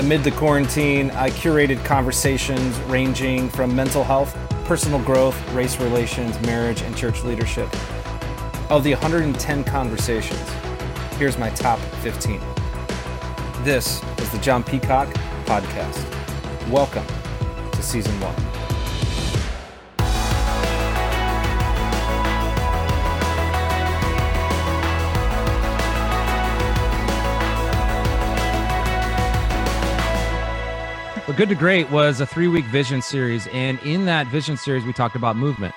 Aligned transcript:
Amid 0.00 0.24
the 0.24 0.30
quarantine, 0.30 1.10
I 1.10 1.28
curated 1.28 1.84
conversations 1.84 2.78
ranging 2.88 3.50
from 3.50 3.76
mental 3.76 4.02
health, 4.02 4.34
personal 4.64 4.98
growth, 4.98 5.36
race 5.52 5.78
relations, 5.78 6.40
marriage, 6.40 6.80
and 6.80 6.96
church 6.96 7.22
leadership. 7.22 7.68
Of 8.70 8.82
the 8.82 8.92
110 8.92 9.62
conversations, 9.64 10.40
here's 11.18 11.36
my 11.36 11.50
top 11.50 11.78
15. 12.00 12.40
This 13.62 14.02
is 14.18 14.32
the 14.32 14.38
Jon 14.38 14.64
Peacock 14.64 15.08
Podcast. 15.44 16.02
Welcome 16.70 17.04
to 17.72 17.82
Season 17.82 18.18
1. 18.20 18.69
But 31.30 31.36
Good 31.36 31.50
to 31.50 31.54
Great 31.54 31.88
was 31.92 32.20
a 32.20 32.26
three 32.26 32.48
week 32.48 32.64
vision 32.64 33.00
series. 33.00 33.46
And 33.52 33.78
in 33.84 34.04
that 34.06 34.26
vision 34.26 34.56
series, 34.56 34.84
we 34.84 34.92
talked 34.92 35.14
about 35.14 35.36
movement. 35.36 35.72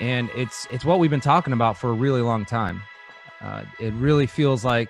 And 0.00 0.28
it's 0.34 0.66
it's 0.72 0.84
what 0.84 0.98
we've 0.98 1.12
been 1.12 1.20
talking 1.20 1.52
about 1.52 1.76
for 1.76 1.90
a 1.90 1.92
really 1.92 2.22
long 2.22 2.44
time. 2.44 2.82
Uh, 3.40 3.62
it 3.78 3.92
really 3.92 4.26
feels 4.26 4.64
like 4.64 4.88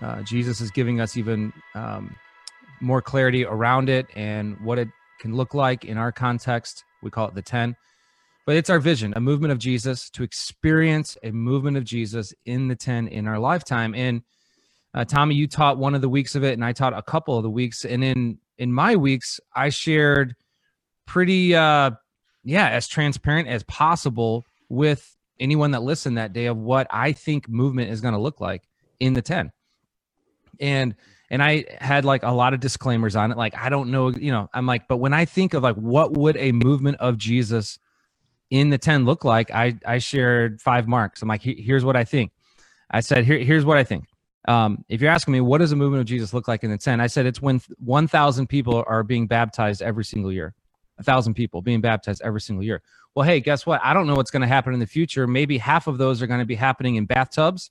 uh, 0.00 0.22
Jesus 0.22 0.62
is 0.62 0.70
giving 0.70 1.02
us 1.02 1.18
even 1.18 1.52
um, 1.74 2.16
more 2.80 3.02
clarity 3.02 3.44
around 3.44 3.90
it 3.90 4.06
and 4.16 4.58
what 4.60 4.78
it 4.78 4.88
can 5.20 5.34
look 5.34 5.52
like 5.52 5.84
in 5.84 5.98
our 5.98 6.10
context. 6.10 6.82
We 7.02 7.10
call 7.10 7.28
it 7.28 7.34
the 7.34 7.42
10. 7.42 7.76
But 8.46 8.56
it's 8.56 8.70
our 8.70 8.80
vision, 8.80 9.12
a 9.16 9.20
movement 9.20 9.52
of 9.52 9.58
Jesus, 9.58 10.08
to 10.12 10.22
experience 10.22 11.18
a 11.22 11.30
movement 11.30 11.76
of 11.76 11.84
Jesus 11.84 12.32
in 12.46 12.68
the 12.68 12.74
10 12.74 13.08
in 13.08 13.28
our 13.28 13.38
lifetime. 13.38 13.94
And 13.94 14.22
uh, 14.94 15.04
Tommy, 15.04 15.34
you 15.34 15.46
taught 15.46 15.76
one 15.76 15.94
of 15.94 16.00
the 16.00 16.08
weeks 16.08 16.34
of 16.34 16.42
it, 16.42 16.54
and 16.54 16.64
I 16.64 16.72
taught 16.72 16.96
a 16.96 17.02
couple 17.02 17.36
of 17.36 17.42
the 17.42 17.50
weeks. 17.50 17.84
And 17.84 18.02
in 18.02 18.38
in 18.58 18.72
my 18.72 18.96
weeks, 18.96 19.40
I 19.54 19.70
shared 19.70 20.34
pretty, 21.06 21.54
uh, 21.54 21.92
yeah, 22.44 22.68
as 22.68 22.88
transparent 22.88 23.48
as 23.48 23.62
possible 23.64 24.44
with 24.68 25.16
anyone 25.40 25.70
that 25.70 25.82
listened 25.82 26.18
that 26.18 26.32
day 26.32 26.46
of 26.46 26.56
what 26.56 26.86
I 26.90 27.12
think 27.12 27.48
movement 27.48 27.90
is 27.90 28.00
going 28.00 28.14
to 28.14 28.20
look 28.20 28.40
like 28.40 28.62
in 29.00 29.14
the 29.14 29.22
10. 29.22 29.52
And 30.60 30.94
and 31.30 31.42
I 31.42 31.66
had 31.78 32.06
like 32.06 32.22
a 32.22 32.30
lot 32.30 32.54
of 32.54 32.60
disclaimers 32.60 33.14
on 33.14 33.30
it. 33.30 33.36
Like, 33.36 33.54
I 33.54 33.68
don't 33.68 33.90
know, 33.90 34.08
you 34.08 34.32
know, 34.32 34.48
I'm 34.54 34.64
like, 34.64 34.88
but 34.88 34.96
when 34.96 35.12
I 35.12 35.26
think 35.26 35.52
of 35.52 35.62
like 35.62 35.76
what 35.76 36.16
would 36.16 36.38
a 36.38 36.52
movement 36.52 36.96
of 37.00 37.18
Jesus 37.18 37.78
in 38.50 38.70
the 38.70 38.78
10 38.78 39.04
look 39.04 39.24
like, 39.24 39.50
I 39.50 39.78
I 39.86 39.98
shared 39.98 40.60
five 40.60 40.88
marks. 40.88 41.22
I'm 41.22 41.28
like, 41.28 41.42
here's 41.42 41.84
what 41.84 41.96
I 41.96 42.04
think. 42.04 42.32
I 42.90 43.00
said, 43.00 43.24
here, 43.24 43.38
here's 43.38 43.66
what 43.66 43.76
I 43.76 43.84
think. 43.84 44.06
Um, 44.46 44.84
if 44.88 45.00
you're 45.00 45.10
asking 45.10 45.32
me, 45.32 45.40
what 45.40 45.58
does 45.58 45.72
a 45.72 45.76
movement 45.76 46.00
of 46.00 46.06
Jesus 46.06 46.32
look 46.32 46.48
like 46.48 46.64
in 46.64 46.70
the 46.70 46.78
10? 46.78 47.00
I 47.00 47.06
said 47.06 47.26
it's 47.26 47.42
when 47.42 47.60
1,000 47.84 48.46
people 48.46 48.84
are 48.86 49.02
being 49.02 49.26
baptized 49.26 49.82
every 49.82 50.04
single 50.04 50.32
year. 50.32 50.54
A 50.98 51.02
thousand 51.02 51.34
people 51.34 51.62
being 51.62 51.80
baptized 51.80 52.22
every 52.24 52.40
single 52.40 52.64
year. 52.64 52.82
Well, 53.14 53.26
hey, 53.26 53.40
guess 53.40 53.66
what? 53.66 53.80
I 53.84 53.94
don't 53.94 54.06
know 54.06 54.14
what's 54.14 54.30
going 54.30 54.42
to 54.42 54.48
happen 54.48 54.74
in 54.74 54.80
the 54.80 54.86
future. 54.86 55.26
Maybe 55.26 55.58
half 55.58 55.86
of 55.86 55.98
those 55.98 56.22
are 56.22 56.26
going 56.26 56.40
to 56.40 56.46
be 56.46 56.54
happening 56.54 56.96
in 56.96 57.06
bathtubs, 57.06 57.70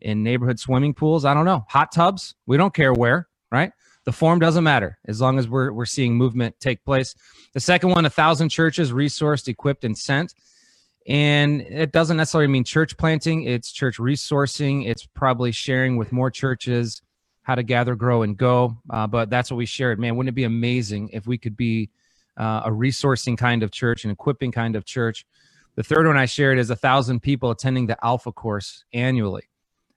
in 0.00 0.22
neighborhood 0.22 0.60
swimming 0.60 0.94
pools. 0.94 1.24
I 1.24 1.34
don't 1.34 1.44
know. 1.44 1.64
Hot 1.68 1.92
tubs. 1.92 2.34
We 2.46 2.56
don't 2.56 2.74
care 2.74 2.92
where, 2.92 3.28
right? 3.50 3.72
The 4.04 4.12
form 4.12 4.38
doesn't 4.38 4.64
matter 4.64 4.98
as 5.06 5.20
long 5.20 5.38
as 5.38 5.48
we're, 5.48 5.72
we're 5.72 5.86
seeing 5.86 6.14
movement 6.14 6.58
take 6.60 6.84
place. 6.84 7.14
The 7.52 7.60
second 7.60 7.90
one, 7.90 8.06
a 8.06 8.10
thousand 8.10 8.48
churches 8.48 8.92
resourced, 8.92 9.48
equipped, 9.48 9.84
and 9.84 9.98
sent. 9.98 10.34
And 11.08 11.62
it 11.62 11.90
doesn't 11.90 12.18
necessarily 12.18 12.48
mean 12.48 12.64
church 12.64 12.96
planting, 12.98 13.44
it's 13.44 13.72
church 13.72 13.96
resourcing. 13.96 14.86
It's 14.86 15.06
probably 15.06 15.52
sharing 15.52 15.96
with 15.96 16.12
more 16.12 16.30
churches 16.30 17.00
how 17.42 17.54
to 17.54 17.62
gather, 17.62 17.94
grow, 17.94 18.22
and 18.22 18.36
go. 18.36 18.76
Uh, 18.90 19.06
but 19.06 19.30
that's 19.30 19.50
what 19.50 19.56
we 19.56 19.64
shared. 19.64 19.98
Man, 19.98 20.16
wouldn't 20.16 20.28
it 20.28 20.36
be 20.36 20.44
amazing 20.44 21.08
if 21.14 21.26
we 21.26 21.38
could 21.38 21.56
be 21.56 21.88
uh, 22.36 22.60
a 22.66 22.70
resourcing 22.70 23.38
kind 23.38 23.62
of 23.62 23.70
church, 23.70 24.04
an 24.04 24.10
equipping 24.10 24.52
kind 24.52 24.76
of 24.76 24.84
church? 24.84 25.24
The 25.76 25.82
third 25.82 26.06
one 26.06 26.18
I 26.18 26.26
shared 26.26 26.58
is 26.58 26.68
a 26.68 26.76
thousand 26.76 27.20
people 27.20 27.50
attending 27.50 27.86
the 27.86 27.96
Alpha 28.04 28.30
course 28.30 28.84
annually. 28.92 29.48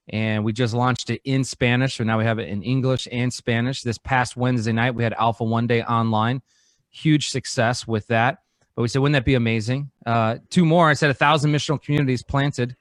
And 0.08 0.46
we 0.46 0.54
just 0.54 0.74
launched 0.74 1.10
it 1.10 1.20
in 1.26 1.44
Spanish. 1.44 1.98
So 1.98 2.06
now 2.06 2.20
we 2.20 2.24
have 2.24 2.40
it 2.40 2.48
in 2.48 2.64
English 2.64 3.10
and 3.12 3.34
Spanish. 3.34 3.82
This 3.82 3.98
past 3.98 4.38
Wednesday 4.38 4.72
night, 4.72 4.96
we 4.96 5.04
had 5.04 5.14
Alpha 5.14 5.44
One 5.44 5.68
Day 5.68 5.84
online. 5.84 6.42
Huge 6.90 7.30
success 7.30 7.86
with 7.86 8.08
that. 8.08 8.38
But 8.76 8.84
we 8.84 8.88
said, 8.88 9.00
wouldn't 9.00 9.14
that 9.14 9.26
be 9.26 9.36
amazing? 9.36 9.92
Uh, 10.06 10.38
two 10.50 10.66
more. 10.66 10.90
I 10.90 10.94
said 10.94 11.10
a 11.10 11.14
thousand 11.14 11.52
missional 11.52 11.82
communities 11.82 12.24
planted 12.24 12.76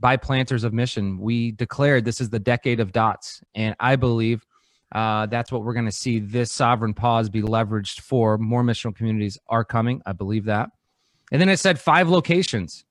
by 0.00 0.16
planters 0.16 0.64
of 0.64 0.72
mission. 0.72 1.18
We 1.18 1.52
declared 1.52 2.04
this 2.04 2.20
is 2.20 2.30
the 2.30 2.38
decade 2.38 2.80
of 2.80 2.92
dots, 2.92 3.42
and 3.54 3.76
I 3.78 3.96
believe 3.96 4.44
uh, 4.92 5.26
that's 5.26 5.52
what 5.52 5.62
we're 5.62 5.74
going 5.74 5.84
to 5.84 5.92
see 5.92 6.18
this 6.18 6.50
sovereign 6.50 6.94
pause 6.94 7.28
be 7.28 7.42
leveraged 7.42 8.00
for. 8.00 8.38
More 8.38 8.62
missional 8.62 8.96
communities 8.96 9.38
are 9.48 9.64
coming. 9.64 10.00
I 10.06 10.12
believe 10.12 10.46
that. 10.46 10.70
And 11.30 11.40
then 11.40 11.48
I 11.48 11.54
said 11.54 11.78
five 11.78 12.08
locations, 12.08 12.84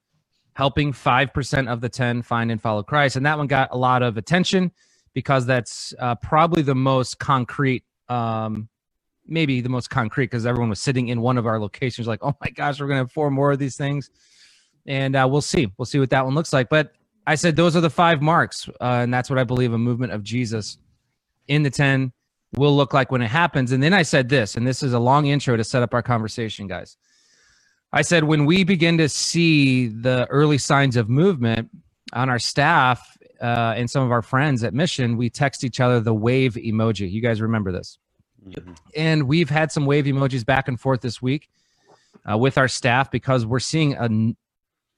helping 0.53 0.93
five 0.93 1.33
percent 1.33 1.67
of 1.67 1.81
the 1.81 1.89
ten 1.89 2.21
find 2.21 2.51
and 2.51 2.61
follow 2.61 2.83
Christ, 2.83 3.15
and 3.15 3.25
that 3.25 3.37
one 3.37 3.47
got 3.47 3.69
a 3.71 3.77
lot 3.77 4.03
of 4.03 4.17
attention 4.17 4.71
because 5.13 5.45
that's 5.47 5.93
uh, 5.99 6.15
probably 6.15 6.61
the 6.61 6.75
most 6.75 7.17
concrete 7.17 7.83
um, 8.07 8.69
maybe 9.29 9.61
the 9.61 9.69
most 9.69 9.89
concrete 9.89 10.25
because 10.25 10.45
everyone 10.45 10.69
was 10.69 10.81
sitting 10.81 11.09
in 11.09 11.21
one 11.21 11.37
of 11.37 11.45
our 11.45 11.59
locations 11.59 12.07
like 12.07 12.19
oh 12.23 12.35
my 12.41 12.49
gosh 12.49 12.79
we're 12.79 12.87
gonna 12.87 12.99
have 12.99 13.11
four 13.11 13.29
more 13.31 13.51
of 13.51 13.59
these 13.59 13.77
things. 13.77 14.09
And 14.85 15.15
uh, 15.15 15.27
we'll 15.29 15.41
see. 15.41 15.67
We'll 15.77 15.85
see 15.85 15.99
what 15.99 16.09
that 16.09 16.25
one 16.25 16.35
looks 16.35 16.53
like. 16.53 16.69
But 16.69 16.93
i 17.27 17.35
said 17.35 17.55
those 17.55 17.75
are 17.75 17.81
the 17.81 17.89
five 17.89 18.21
marks 18.21 18.67
uh, 18.81 19.01
and 19.03 19.13
that's 19.13 19.29
what 19.29 19.37
i 19.37 19.43
believe 19.43 19.73
a 19.73 19.77
movement 19.77 20.11
of 20.11 20.23
jesus 20.23 20.77
in 21.47 21.63
the 21.63 21.69
10 21.69 22.11
will 22.55 22.75
look 22.75 22.93
like 22.93 23.11
when 23.11 23.21
it 23.21 23.27
happens. 23.27 23.71
And 23.71 23.83
then 23.83 23.93
i 23.93 24.01
said 24.03 24.29
this 24.29 24.55
and 24.55 24.65
this 24.65 24.81
is 24.83 24.93
a 24.93 24.99
long 24.99 25.27
intro 25.27 25.55
to 25.55 25.63
set 25.63 25.83
up 25.83 25.93
our 25.93 26.01
conversation 26.01 26.67
guys. 26.67 26.97
I 27.91 28.03
said 28.03 28.23
when 28.23 28.45
we 28.45 28.63
begin 28.63 28.97
to 28.99 29.09
see 29.09 29.87
the 29.87 30.27
early 30.29 30.57
signs 30.57 30.95
of 30.95 31.09
movement 31.09 31.69
on 32.13 32.29
our 32.29 32.39
staff 32.39 33.17
uh, 33.41 33.73
and 33.75 33.89
some 33.89 34.03
of 34.03 34.11
our 34.11 34.21
friends 34.21 34.63
at 34.63 34.73
mission 34.73 35.17
we 35.17 35.29
text 35.29 35.63
each 35.63 35.79
other 35.79 35.99
the 35.99 36.13
wave 36.13 36.53
emoji. 36.53 37.09
You 37.09 37.21
guys 37.21 37.41
remember 37.41 37.71
this 37.71 37.97
Mm-hmm. 38.47 38.73
And 38.95 39.27
we've 39.27 39.49
had 39.49 39.71
some 39.71 39.85
wave 39.85 40.05
emojis 40.05 40.45
back 40.45 40.67
and 40.67 40.79
forth 40.79 41.01
this 41.01 41.21
week 41.21 41.49
uh, 42.29 42.37
with 42.37 42.57
our 42.57 42.67
staff 42.67 43.11
because 43.11 43.45
we're 43.45 43.59
seeing 43.59 43.95
a 43.95 44.35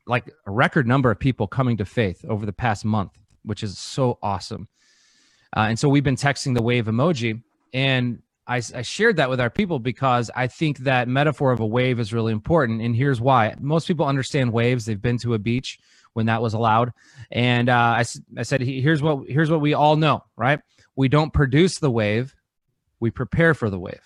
like 0.07 0.33
a 0.45 0.51
record 0.51 0.87
number 0.87 1.11
of 1.11 1.19
people 1.19 1.47
coming 1.47 1.77
to 1.77 1.85
faith 1.85 2.25
over 2.27 2.45
the 2.45 2.53
past 2.53 2.83
month, 2.83 3.11
which 3.43 3.63
is 3.63 3.77
so 3.77 4.17
awesome. 4.21 4.67
Uh, 5.55 5.61
and 5.61 5.79
so 5.79 5.89
we've 5.89 6.03
been 6.03 6.15
texting 6.15 6.55
the 6.55 6.61
wave 6.61 6.85
emoji, 6.85 7.41
and 7.73 8.21
I, 8.47 8.61
I 8.75 8.81
shared 8.81 9.17
that 9.17 9.29
with 9.29 9.39
our 9.39 9.49
people 9.49 9.79
because 9.79 10.31
I 10.35 10.47
think 10.47 10.79
that 10.79 11.07
metaphor 11.07 11.51
of 11.51 11.59
a 11.59 11.65
wave 11.65 11.99
is 11.99 12.13
really 12.13 12.31
important. 12.31 12.81
And 12.81 12.95
here's 12.95 13.21
why: 13.21 13.55
most 13.59 13.87
people 13.87 14.05
understand 14.05 14.53
waves; 14.53 14.85
they've 14.85 15.01
been 15.01 15.17
to 15.19 15.33
a 15.33 15.39
beach 15.39 15.79
when 16.13 16.25
that 16.25 16.41
was 16.41 16.53
allowed, 16.53 16.91
and 17.31 17.69
uh, 17.69 17.95
I, 17.97 18.05
I 18.37 18.43
said, 18.43 18.61
here's 18.61 19.01
what 19.01 19.27
here's 19.27 19.51
what 19.51 19.61
we 19.61 19.73
all 19.73 19.95
know, 19.95 20.23
right? 20.35 20.59
We 20.95 21.07
don't 21.07 21.33
produce 21.33 21.79
the 21.79 21.91
wave 21.91 22.35
we 23.01 23.11
prepare 23.11 23.53
for 23.53 23.69
the 23.69 23.79
wave. 23.79 23.99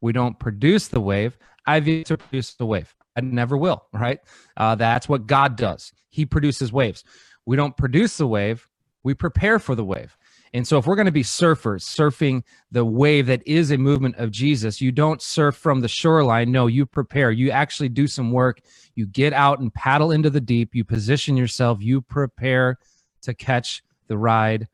We 0.00 0.12
don't 0.12 0.38
produce 0.38 0.88
the 0.88 1.00
wave. 1.00 1.36
I've 1.66 1.86
yet 1.86 2.06
to 2.06 2.16
produce 2.16 2.54
the 2.54 2.64
wave. 2.64 2.94
I 3.14 3.20
never 3.20 3.58
will, 3.58 3.84
right? 3.92 4.20
Uh, 4.56 4.76
that's 4.76 5.08
what 5.08 5.26
God 5.26 5.56
does. 5.56 5.92
He 6.08 6.24
produces 6.24 6.72
waves. 6.72 7.04
We 7.44 7.56
don't 7.56 7.76
produce 7.76 8.16
the 8.16 8.26
wave, 8.26 8.66
we 9.02 9.14
prepare 9.14 9.58
for 9.58 9.74
the 9.74 9.84
wave. 9.84 10.16
And 10.54 10.66
so, 10.66 10.78
if 10.78 10.86
we're 10.86 10.96
going 10.96 11.06
to 11.06 11.12
be 11.12 11.22
surfers, 11.22 11.82
surfing 11.82 12.42
the 12.70 12.84
wave 12.84 13.26
that 13.26 13.46
is 13.46 13.70
a 13.70 13.76
movement 13.76 14.16
of 14.16 14.30
Jesus, 14.30 14.80
you 14.80 14.92
don't 14.92 15.20
surf 15.20 15.56
from 15.56 15.80
the 15.80 15.88
shoreline. 15.88 16.50
No, 16.50 16.66
you 16.68 16.86
prepare. 16.86 17.30
You 17.30 17.50
actually 17.50 17.90
do 17.90 18.06
some 18.06 18.32
work. 18.32 18.60
You 18.94 19.06
get 19.06 19.34
out 19.34 19.60
and 19.60 19.72
paddle 19.72 20.10
into 20.10 20.30
the 20.30 20.40
deep. 20.40 20.74
You 20.74 20.84
position 20.84 21.36
yourself. 21.36 21.78
You 21.82 22.00
prepare 22.00 22.78
to 23.22 23.34
catch 23.34 23.82
the 24.06 24.16
ride 24.16 24.68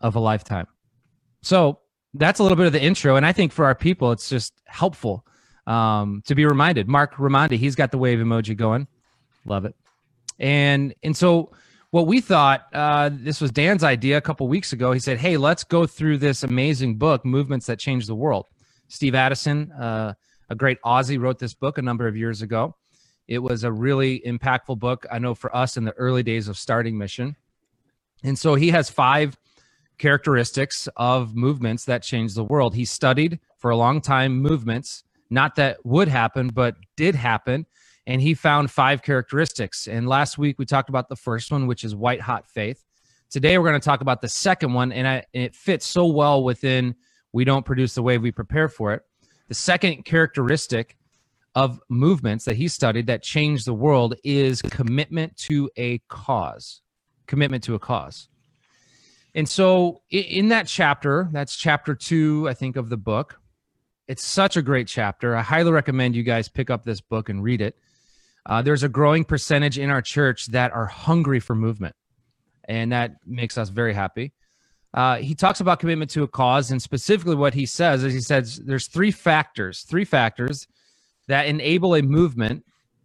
of 0.00 0.14
a 0.14 0.20
lifetime. 0.20 0.68
So, 1.42 1.80
that's 2.14 2.40
a 2.40 2.42
little 2.42 2.56
bit 2.56 2.66
of 2.66 2.72
the 2.72 2.82
intro. 2.82 3.16
And 3.16 3.24
I 3.24 3.32
think 3.32 3.52
for 3.52 3.64
our 3.64 3.74
people, 3.74 4.12
it's 4.12 4.28
just 4.28 4.52
helpful 4.64 5.24
um, 5.66 6.22
to 6.26 6.34
be 6.34 6.44
reminded. 6.44 6.88
Mark 6.88 7.14
Raimondi, 7.14 7.56
he's 7.56 7.74
got 7.74 7.90
the 7.90 7.98
wave 7.98 8.18
emoji 8.18 8.56
going. 8.56 8.86
Love 9.44 9.64
it. 9.64 9.74
And 10.38 10.94
and 11.02 11.16
so 11.16 11.52
what 11.90 12.06
we 12.06 12.20
thought, 12.20 12.66
uh, 12.72 13.10
this 13.12 13.40
was 13.40 13.50
Dan's 13.50 13.84
idea 13.84 14.16
a 14.16 14.20
couple 14.20 14.48
weeks 14.48 14.72
ago. 14.72 14.92
He 14.92 14.98
said, 14.98 15.18
"Hey, 15.18 15.36
let's 15.36 15.62
go 15.64 15.86
through 15.86 16.18
this 16.18 16.42
amazing 16.42 16.96
book, 16.96 17.24
Movements 17.24 17.66
That 17.66 17.78
Change 17.78 18.06
the 18.06 18.14
World." 18.14 18.46
Steve 18.88 19.14
Addison, 19.14 19.72
uh, 19.72 20.14
a 20.48 20.54
great 20.54 20.78
Aussie, 20.82 21.20
wrote 21.20 21.38
this 21.38 21.54
book 21.54 21.78
a 21.78 21.82
number 21.82 22.06
of 22.06 22.16
years 22.16 22.42
ago. 22.42 22.76
It 23.28 23.38
was 23.38 23.64
a 23.64 23.72
really 23.72 24.22
impactful 24.26 24.78
book. 24.78 25.06
I 25.10 25.18
know 25.18 25.34
for 25.34 25.54
us 25.54 25.76
in 25.76 25.84
the 25.84 25.92
early 25.92 26.22
days 26.22 26.48
of 26.48 26.58
starting 26.58 26.98
Mission, 26.98 27.36
and 28.24 28.38
so 28.38 28.54
he 28.54 28.70
has 28.70 28.90
five 28.90 29.36
characteristics 29.98 30.88
of 30.96 31.34
movements 31.34 31.84
that 31.84 32.02
change 32.02 32.34
the 32.34 32.44
world. 32.44 32.74
He 32.74 32.84
studied 32.84 33.40
for 33.58 33.70
a 33.70 33.76
long 33.76 34.00
time 34.00 34.38
movements, 34.38 35.04
not 35.30 35.56
that 35.56 35.84
would 35.84 36.08
happen, 36.08 36.48
but 36.48 36.76
did 36.96 37.14
happen. 37.14 37.66
And 38.06 38.20
he 38.20 38.34
found 38.34 38.70
five 38.70 39.02
characteristics. 39.02 39.86
And 39.86 40.08
last 40.08 40.38
week 40.38 40.58
we 40.58 40.66
talked 40.66 40.88
about 40.88 41.08
the 41.08 41.16
first 41.16 41.52
one, 41.52 41.66
which 41.66 41.84
is 41.84 41.94
white 41.94 42.20
hot 42.20 42.48
faith. 42.48 42.84
Today 43.30 43.56
we're 43.56 43.68
going 43.68 43.80
to 43.80 43.84
talk 43.84 44.00
about 44.00 44.20
the 44.20 44.28
second 44.28 44.74
one, 44.74 44.92
and, 44.92 45.06
I, 45.06 45.24
and 45.32 45.44
it 45.44 45.54
fits 45.54 45.86
so 45.86 46.06
well 46.06 46.42
within 46.42 46.94
we 47.32 47.44
don't 47.44 47.64
produce 47.64 47.94
the 47.94 48.02
way 48.02 48.18
we 48.18 48.30
prepare 48.30 48.68
for 48.68 48.92
it. 48.92 49.02
The 49.48 49.54
second 49.54 50.04
characteristic 50.04 50.96
of 51.54 51.80
movements 51.88 52.44
that 52.46 52.56
he 52.56 52.68
studied 52.68 53.06
that 53.06 53.22
changed 53.22 53.66
the 53.66 53.74
world 53.74 54.14
is 54.24 54.62
commitment 54.62 55.36
to 55.36 55.70
a 55.76 55.98
cause. 56.08 56.80
Commitment 57.26 57.62
to 57.64 57.74
a 57.74 57.78
cause. 57.78 58.28
And 59.34 59.48
so 59.48 60.02
in 60.10 60.48
that 60.48 60.66
chapter, 60.66 61.28
that's 61.32 61.56
chapter 61.56 61.94
two, 61.94 62.48
I 62.48 62.54
think, 62.54 62.76
of 62.76 62.88
the 62.90 62.96
book. 62.96 63.40
It's 64.06 64.24
such 64.24 64.56
a 64.56 64.62
great 64.62 64.88
chapter. 64.88 65.34
I 65.34 65.42
highly 65.42 65.72
recommend 65.72 66.14
you 66.14 66.22
guys 66.22 66.48
pick 66.48 66.68
up 66.68 66.84
this 66.84 67.00
book 67.00 67.28
and 67.28 67.42
read 67.42 67.60
it. 67.60 67.76
Uh, 68.44 68.60
there's 68.60 68.82
a 68.82 68.88
growing 68.88 69.24
percentage 69.24 69.78
in 69.78 69.88
our 69.88 70.02
church 70.02 70.46
that 70.48 70.72
are 70.72 70.86
hungry 70.86 71.40
for 71.40 71.54
movement, 71.54 71.94
and 72.68 72.92
that 72.92 73.16
makes 73.24 73.56
us 73.56 73.68
very 73.68 73.94
happy. 73.94 74.32
Uh, 74.92 75.16
he 75.16 75.34
talks 75.34 75.60
about 75.60 75.80
commitment 75.80 76.10
to 76.10 76.24
a 76.24 76.28
cause, 76.28 76.70
and 76.70 76.82
specifically 76.82 77.36
what 77.36 77.54
he 77.54 77.64
says 77.64 78.04
is 78.04 78.12
he 78.12 78.20
says 78.20 78.60
there's 78.66 78.88
three 78.88 79.12
factors, 79.12 79.82
three 79.82 80.04
factors 80.04 80.66
that 81.28 81.46
enable 81.46 81.94
a 81.94 82.02
movement 82.02 82.64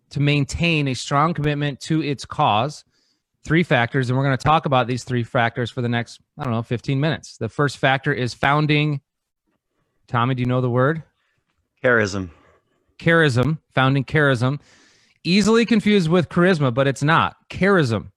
to 0.10 0.20
maintain 0.20 0.88
a 0.88 0.94
strong 0.94 1.34
commitment 1.34 1.80
to 1.80 2.02
its 2.02 2.26
cause 2.26 2.84
three 3.48 3.64
factors, 3.64 4.10
and 4.10 4.18
we're 4.18 4.26
going 4.26 4.38
to 4.38 4.44
talk 4.44 4.66
about 4.66 4.88
these 4.88 5.06
three 5.06 5.24
factors 5.24 5.72
for 5.72 5.82
the 5.82 5.88
next, 5.88 6.20
I 6.38 6.44
don't 6.44 6.52
know, 6.52 6.62
15 6.62 7.00
minutes. 7.00 7.38
The 7.38 7.48
first 7.48 7.78
factor 7.78 8.14
is 8.14 8.34
founding. 8.34 9.00
Tommy, 10.08 10.36
do 10.36 10.42
you 10.42 10.46
know 10.46 10.60
the 10.60 10.70
word? 10.70 11.02
Charism. 11.84 12.30
Charism, 13.00 13.60
founding 13.74 14.04
charism. 14.04 14.60
Easily 15.24 15.66
confused 15.66 16.10
with 16.10 16.30
charisma, 16.30 16.74
but 16.74 16.88
it's 16.88 17.04
not. 17.04 17.38
Charism. 17.50 18.12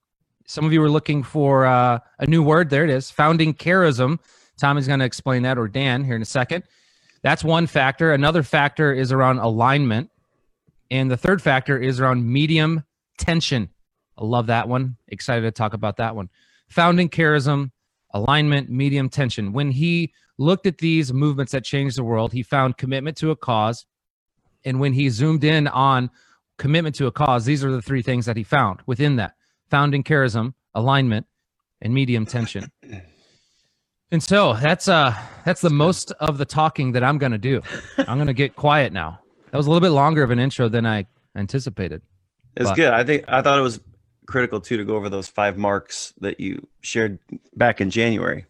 Some 0.47 0.65
of 0.65 0.73
you 0.73 0.81
were 0.81 0.91
looking 0.91 1.23
for 1.23 1.65
uh, 1.65 2.01
a 2.19 2.27
new 2.27 2.43
word. 2.43 2.71
There 2.71 2.85
it 2.85 2.91
is. 2.91 3.11
Founding 3.13 3.55
charism. 3.55 4.19
Tommy's 4.59 4.89
going 4.89 4.99
to 4.99 5.07
explain 5.07 5.43
that, 5.43 5.59
or 5.59 5.69
Dan, 5.69 6.03
here 6.03 6.17
in 6.17 6.23
a 6.23 6.27
second. 6.27 6.65
That's 7.23 7.45
one 7.45 7.69
factor. 7.69 8.13
Another 8.13 8.43
factor 8.43 8.93
is 8.93 9.13
around 9.13 9.39
alignment. 9.39 10.11
And 10.91 11.09
the 11.09 11.17
third 11.17 11.41
factor 11.41 11.79
is 11.79 12.01
around 12.01 12.27
medium 12.27 12.85
tension. 13.17 13.71
I 14.21 14.25
love 14.25 14.47
that 14.49 14.69
one. 14.69 14.97
Excited 15.09 15.43
to 15.43 15.51
talk 15.51 15.73
about 15.73 15.97
that 15.97 16.15
one. 16.15 16.29
Founding 16.69 17.09
charism, 17.09 17.71
alignment, 18.13 18.69
medium 18.69 19.09
tension. 19.09 19.53
When 19.53 19.71
he 19.71 20.13
looked 20.39 20.67
at 20.67 20.79
these 20.79 21.13
movements 21.13 21.53
that 21.53 21.65
changed 21.65 21.97
the 21.97 22.05
world, 22.05 22.33
he 22.33 22.43
found 22.43 22.77
commitment 22.77 23.17
to 23.19 23.31
a 23.31 23.37
cause. 23.37 23.87
And 24.65 24.79
when 24.79 24.93
he 24.93 25.09
zoomed 25.09 25.43
in 25.43 25.67
on 25.69 26.11
commitment 26.59 26.95
to 26.97 27.07
a 27.07 27.13
cause, 27.13 27.45
these 27.45 27.65
are 27.65 27.73
the 27.73 27.83
three 27.83 28.03
things 28.03 28.27
that 28.27 28.37
he 28.37 28.45
found 28.45 28.81
within 28.87 29.17
that 29.17 29.35
founding 29.71 30.05
charism, 30.05 30.53
alignment, 30.75 31.27
and 31.81 31.95
medium 31.95 32.27
tension. 32.27 32.71
And 34.13 34.21
so 34.21 34.55
that's 34.55 34.89
uh 34.89 35.15
that's 35.45 35.61
the 35.61 35.71
most 35.71 36.11
of 36.19 36.37
the 36.37 36.45
talking 36.45 36.91
that 36.93 37.05
I'm 37.05 37.17
gonna 37.17 37.39
do. 37.39 37.63
I'm 37.97 38.19
gonna 38.19 38.33
get 38.33 38.57
quiet 38.57 38.93
now. 38.93 39.21
That 39.53 39.57
was 39.57 39.69
a 39.69 39.71
little 39.71 39.81
bit 39.81 39.91
longer 39.91 40.25
of 40.25 40.33
an 40.33 40.41
intro 40.41 40.69
than 40.69 40.85
I 40.85 41.07
anticipated. 41.37 42.03
It's 42.57 42.71
but, 42.71 42.75
good. 42.75 42.93
I 42.93 43.05
think 43.05 43.25
I 43.29 43.41
thought 43.41 43.57
it 43.57 43.63
was 43.63 43.79
critical 44.31 44.61
too 44.61 44.77
to 44.77 44.85
go 44.85 44.97
over 44.97 45.09
those 45.09 45.29
five 45.29 45.59
marks 45.59 46.15
that 46.21 46.41
you 46.41 46.67
shared 46.81 47.19
back 47.57 47.81
in 47.81 47.91
January, 47.91 48.47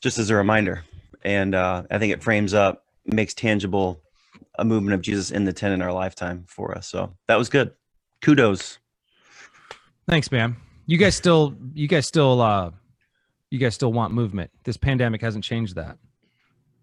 just 0.00 0.18
as 0.18 0.28
a 0.28 0.34
reminder. 0.34 0.84
And 1.22 1.54
uh, 1.54 1.84
I 1.90 1.98
think 1.98 2.12
it 2.12 2.22
frames 2.22 2.52
up, 2.52 2.84
makes 3.06 3.32
tangible 3.32 4.02
a 4.58 4.64
movement 4.64 4.94
of 4.94 5.00
Jesus 5.00 5.30
in 5.30 5.44
the 5.44 5.52
10 5.52 5.72
in 5.72 5.82
our 5.82 5.92
lifetime 5.92 6.44
for 6.48 6.76
us. 6.76 6.88
So 6.88 7.14
that 7.28 7.38
was 7.38 7.48
good. 7.48 7.72
Kudos. 8.20 8.78
Thanks, 10.08 10.30
man. 10.30 10.56
You 10.86 10.98
guys 10.98 11.14
still, 11.14 11.54
you 11.72 11.88
guys 11.88 12.06
still, 12.06 12.40
uh, 12.42 12.70
you 13.50 13.58
guys 13.58 13.74
still 13.74 13.92
want 13.92 14.12
movement. 14.12 14.50
This 14.64 14.76
pandemic 14.76 15.22
hasn't 15.22 15.44
changed 15.44 15.76
that. 15.76 15.96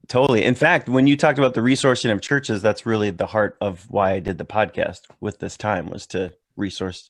Totally. 0.08 0.44
In 0.44 0.56
fact, 0.56 0.90
when 0.90 1.06
you 1.06 1.16
talked 1.16 1.38
about 1.38 1.54
the 1.54 1.62
resourcing 1.62 2.12
of 2.12 2.22
churches, 2.22 2.62
that's 2.62 2.86
really 2.86 3.12
the 3.12 3.28
heart 3.28 3.58
of 3.62 3.86
why 3.90 4.14
I 4.14 4.20
did 4.20 4.38
the 4.38 4.46
podcast 4.46 5.02
with 5.20 5.40
this 5.40 5.56
time 5.58 5.88
was 5.88 6.08
to 6.08 6.34
resource 6.56 7.10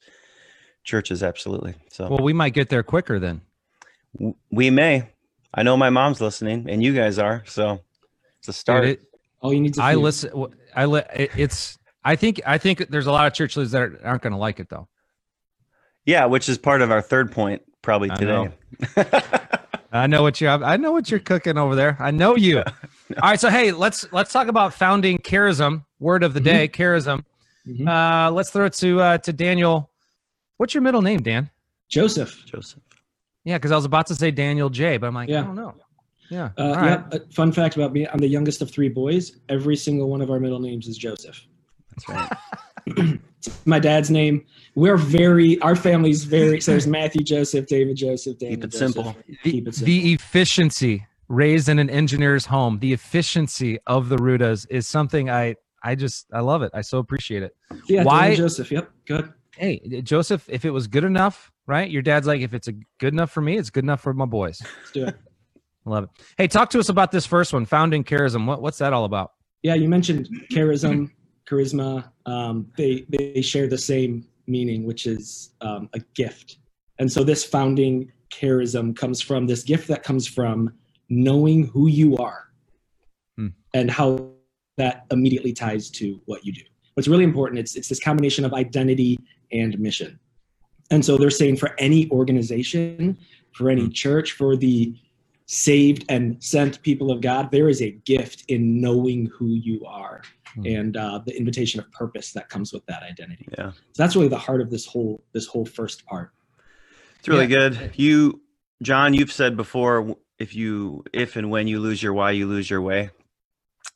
churches 0.84 1.24
absolutely. 1.24 1.76
So 1.90 2.10
well 2.10 2.24
we 2.24 2.34
might 2.34 2.54
get 2.54 2.70
there 2.70 2.84
quicker 2.84 3.20
then. 3.20 3.42
We 4.52 4.70
may. 4.70 5.10
I 5.54 5.64
know 5.64 5.78
my 5.78 5.90
mom's 5.90 6.22
listening 6.22 6.70
and 6.70 6.84
you 6.84 6.94
guys 6.94 7.20
are 7.20 7.44
so 7.46 7.82
it's 8.40 8.48
a 8.48 8.54
start. 8.54 8.86
It, 8.86 9.02
all 9.42 9.54
you 9.54 9.60
need 9.60 9.74
to 9.74 9.84
i 9.84 9.96
listen 9.96 10.32
i 10.76 10.86
let 10.86 11.10
it's 11.14 11.78
i 12.04 12.16
think 12.16 12.40
i 12.46 12.58
think 12.58 12.88
there's 12.90 13.08
a 13.08 13.12
lot 13.12 13.28
of 13.28 13.34
church 13.34 13.58
leaders 13.58 13.72
that 13.72 14.04
aren't 14.04 14.22
going 14.22 14.34
to 14.34 14.40
like 14.40 14.60
it 14.60 14.70
though. 14.70 14.88
Yeah 16.06 16.26
which 16.26 16.48
is 16.48 16.58
part 16.58 16.82
of 16.82 16.92
our 16.92 17.02
third 17.02 17.32
point 17.32 17.62
probably 17.82 18.10
today. 18.10 18.50
I 18.96 19.04
know, 19.04 19.20
I 19.92 20.08
know 20.08 20.22
what 20.22 20.40
you're 20.40 20.52
i 20.52 20.78
know 20.78 20.92
what 20.92 21.12
you're 21.12 21.20
cooking 21.20 21.58
over 21.58 21.76
there. 21.76 21.98
I 22.00 22.12
know 22.12 22.36
you. 22.36 22.56
No. 22.56 22.64
all 23.22 23.32
right 23.32 23.40
so 23.40 23.50
hey 23.50 23.72
let's 23.72 24.12
let's 24.12 24.32
talk 24.32 24.48
about 24.48 24.74
founding 24.74 25.18
charism 25.18 25.86
word 26.00 26.24
of 26.24 26.34
the 26.34 26.40
mm-hmm. 26.40 26.50
day 26.50 26.68
charism. 26.68 27.24
Mm-hmm. 27.68 27.88
uh 27.88 28.32
let's 28.32 28.50
throw 28.50 28.66
it 28.66 28.74
to 28.74 29.00
uh 29.02 29.18
to 29.20 29.32
daniel 29.32 29.91
What's 30.62 30.76
your 30.76 30.84
middle 30.84 31.02
name, 31.02 31.24
Dan? 31.24 31.50
Joseph. 31.90 32.46
Joseph. 32.46 32.84
Yeah, 33.46 33.58
because 33.58 33.72
I 33.72 33.76
was 33.76 33.86
about 33.86 34.06
to 34.06 34.16
say 34.16 34.30
Daniel 34.30 34.70
J, 34.70 34.98
but 34.98 35.08
I'm 35.08 35.16
like, 35.16 35.28
yeah. 35.28 35.40
I 35.40 35.44
don't 35.46 35.56
know. 35.56 35.74
Yeah. 36.30 36.52
Uh, 36.56 36.76
right. 36.76 37.04
yeah. 37.12 37.20
Fun 37.34 37.52
fact 37.52 37.78
about 37.78 37.94
me: 37.94 38.08
I'm 38.08 38.20
the 38.20 38.28
youngest 38.28 38.62
of 38.62 38.70
three 38.70 38.88
boys. 38.88 39.40
Every 39.50 39.76
single 39.76 40.08
one 40.08 40.22
of 40.22 40.30
our 40.30 40.40
middle 40.40 40.60
names 40.60 40.88
is 40.88 41.00
Joseph. 41.00 41.44
That's 41.90 42.38
right. 42.96 43.20
my 43.66 43.80
dad's 43.80 44.12
name. 44.12 44.46
We're 44.76 44.98
very. 44.98 45.60
Our 45.62 45.76
family's 45.76 46.26
very. 46.26 46.62
So 46.62 46.74
there's 46.74 46.86
Matthew 46.86 47.24
Joseph, 47.24 47.66
David 47.66 47.96
Joseph, 47.96 48.38
Daniel 48.38 48.58
Keep 48.58 48.66
it 48.66 48.72
Joseph. 48.72 48.94
simple. 48.94 49.16
Keep 49.44 49.68
it 49.68 49.74
simple. 49.74 49.86
The 49.88 50.14
efficiency 50.14 51.08
raised 51.28 51.70
in 51.70 51.80
an 51.80 51.90
engineer's 51.90 52.46
home. 52.46 52.78
The 52.78 52.94
efficiency 52.94 53.80
of 53.88 54.10
the 54.10 54.18
Rudas 54.18 54.68
is 54.70 54.86
something 54.88 55.28
I. 55.28 55.56
I 55.84 55.96
just 55.96 56.28
I 56.32 56.42
love 56.42 56.62
it. 56.62 56.70
I 56.76 56.82
so 56.82 57.00
appreciate 57.00 57.42
it. 57.42 57.56
Yeah, 57.88 58.04
Why 58.04 58.28
Daniel 58.28 58.44
Joseph. 58.46 58.72
Yep, 58.72 58.92
good 59.08 59.34
hey, 59.58 60.02
Joseph, 60.04 60.48
if 60.50 60.66
it 60.66 60.72
was 60.72 60.88
good 60.88 61.04
enough, 61.04 61.52
right? 61.68 61.90
Your 61.90 62.02
dad's 62.02 62.28
like, 62.28 62.42
if 62.42 62.54
it's 62.54 62.68
a 62.68 62.74
good 63.00 63.14
enough 63.14 63.32
for 63.32 63.42
me, 63.42 63.58
it's 63.58 63.70
good 63.70 63.84
enough 63.84 64.02
for 64.02 64.14
my 64.14 64.26
boys. 64.26 64.62
Let's 64.80 64.92
do 64.92 65.06
it. 65.08 65.16
I 65.86 65.90
love 65.90 66.04
it. 66.06 66.10
Hey, 66.38 66.48
talk 66.48 66.70
to 66.72 66.80
us 66.80 66.90
about 66.90 67.12
this 67.12 67.26
first 67.26 67.54
one, 67.54 67.66
founding 67.66 68.04
charism. 68.04 68.46
What, 68.46 68.62
what's 68.62 68.78
that 68.80 68.94
all 68.94 69.06
about? 69.06 69.32
Yeah, 69.64 69.76
you 69.76 69.90
mentioned 69.90 70.28
charism, 70.52 71.12
charisma. 71.50 72.10
Um, 72.26 72.72
they 72.78 73.06
they 73.10 73.42
share 73.42 73.68
the 73.68 73.78
same 73.78 74.28
meaning, 74.48 74.86
which 74.86 75.06
is 75.06 75.52
um, 75.62 75.90
a 75.94 76.00
gift. 76.16 76.58
And 77.00 77.12
so 77.12 77.24
this 77.24 77.44
founding 77.44 78.12
charism 78.32 78.96
comes 78.96 79.22
from 79.22 79.46
this 79.46 79.64
gift 79.64 79.88
that 79.88 80.04
comes 80.04 80.28
from 80.28 80.74
knowing 81.10 81.68
who 81.68 81.88
you 81.88 82.18
are, 82.18 82.50
hmm. 83.38 83.50
and 83.74 83.92
how 83.92 84.32
that 84.78 85.06
immediately 85.12 85.54
ties 85.54 85.90
to 85.92 86.22
what 86.26 86.46
you 86.46 86.54
do. 86.54 86.62
What's 86.94 87.08
really 87.08 87.24
important, 87.24 87.60
it's 87.60 87.76
it's 87.76 87.88
this 87.88 88.00
combination 88.00 88.46
of 88.46 88.54
identity 88.54 89.20
and 89.52 89.78
mission. 89.80 90.20
And 90.90 91.04
so 91.06 91.18
they're 91.18 91.30
saying 91.30 91.58
for 91.58 91.74
any 91.80 92.10
organization, 92.12 93.18
for 93.54 93.70
any 93.70 93.86
hmm. 93.86 93.92
church, 93.92 94.34
for 94.34 94.58
the 94.58 94.94
saved 95.46 96.06
and 96.10 96.42
sent 96.44 96.82
people 96.82 97.12
of 97.12 97.22
God, 97.22 97.52
there 97.52 97.70
is 97.70 97.82
a 97.82 97.92
gift 97.92 98.46
in 98.48 98.80
knowing 98.80 99.28
who 99.28 99.48
you 99.48 99.86
are 99.86 100.22
hmm. 100.54 100.66
and 100.66 100.98
uh, 100.98 101.22
the 101.26 101.36
invitation 101.38 101.80
of 101.80 101.90
purpose 101.92 102.34
that 102.34 102.50
comes 102.50 102.74
with 102.74 102.86
that 102.88 103.04
identity. 103.04 103.48
Yeah. 103.58 103.72
So 103.72 104.04
that's 104.04 104.16
really 104.16 104.28
the 104.28 104.38
heart 104.38 104.62
of 104.62 104.70
this 104.70 104.86
whole 104.86 105.24
this 105.34 105.46
whole 105.46 105.66
first 105.66 106.06
part. 106.06 106.32
It's 107.20 107.28
really 107.28 107.48
yeah. 107.48 107.70
good. 107.70 107.92
You, 107.96 108.42
Jon, 108.82 109.14
you've 109.14 109.32
said 109.32 109.56
before, 109.56 110.18
if 110.40 110.56
you 110.56 111.06
if 111.14 111.36
and 111.36 111.50
when 111.50 111.68
you 111.68 111.80
lose 111.80 112.04
your 112.04 112.14
why, 112.14 112.32
you 112.32 112.48
lose 112.48 112.70
your 112.70 112.82
way 112.82 113.12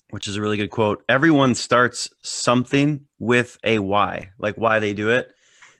which 0.09 0.27
is 0.27 0.35
a 0.35 0.41
really 0.41 0.57
good 0.57 0.69
quote. 0.69 1.03
Everyone 1.09 1.55
starts 1.55 2.09
something 2.21 3.05
with 3.19 3.57
a 3.63 3.79
why, 3.79 4.29
like 4.37 4.55
why 4.55 4.79
they 4.79 4.93
do 4.93 5.09
it. 5.09 5.31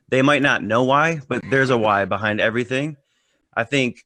They 0.10 0.22
might 0.22 0.41
not 0.41 0.63
know 0.63 0.84
why, 0.84 1.22
but 1.27 1.44
there's 1.50 1.70
a 1.70 1.77
why 1.77 2.05
behind 2.05 2.39
everything. 2.39 2.98
I 3.55 3.63
think 3.63 4.03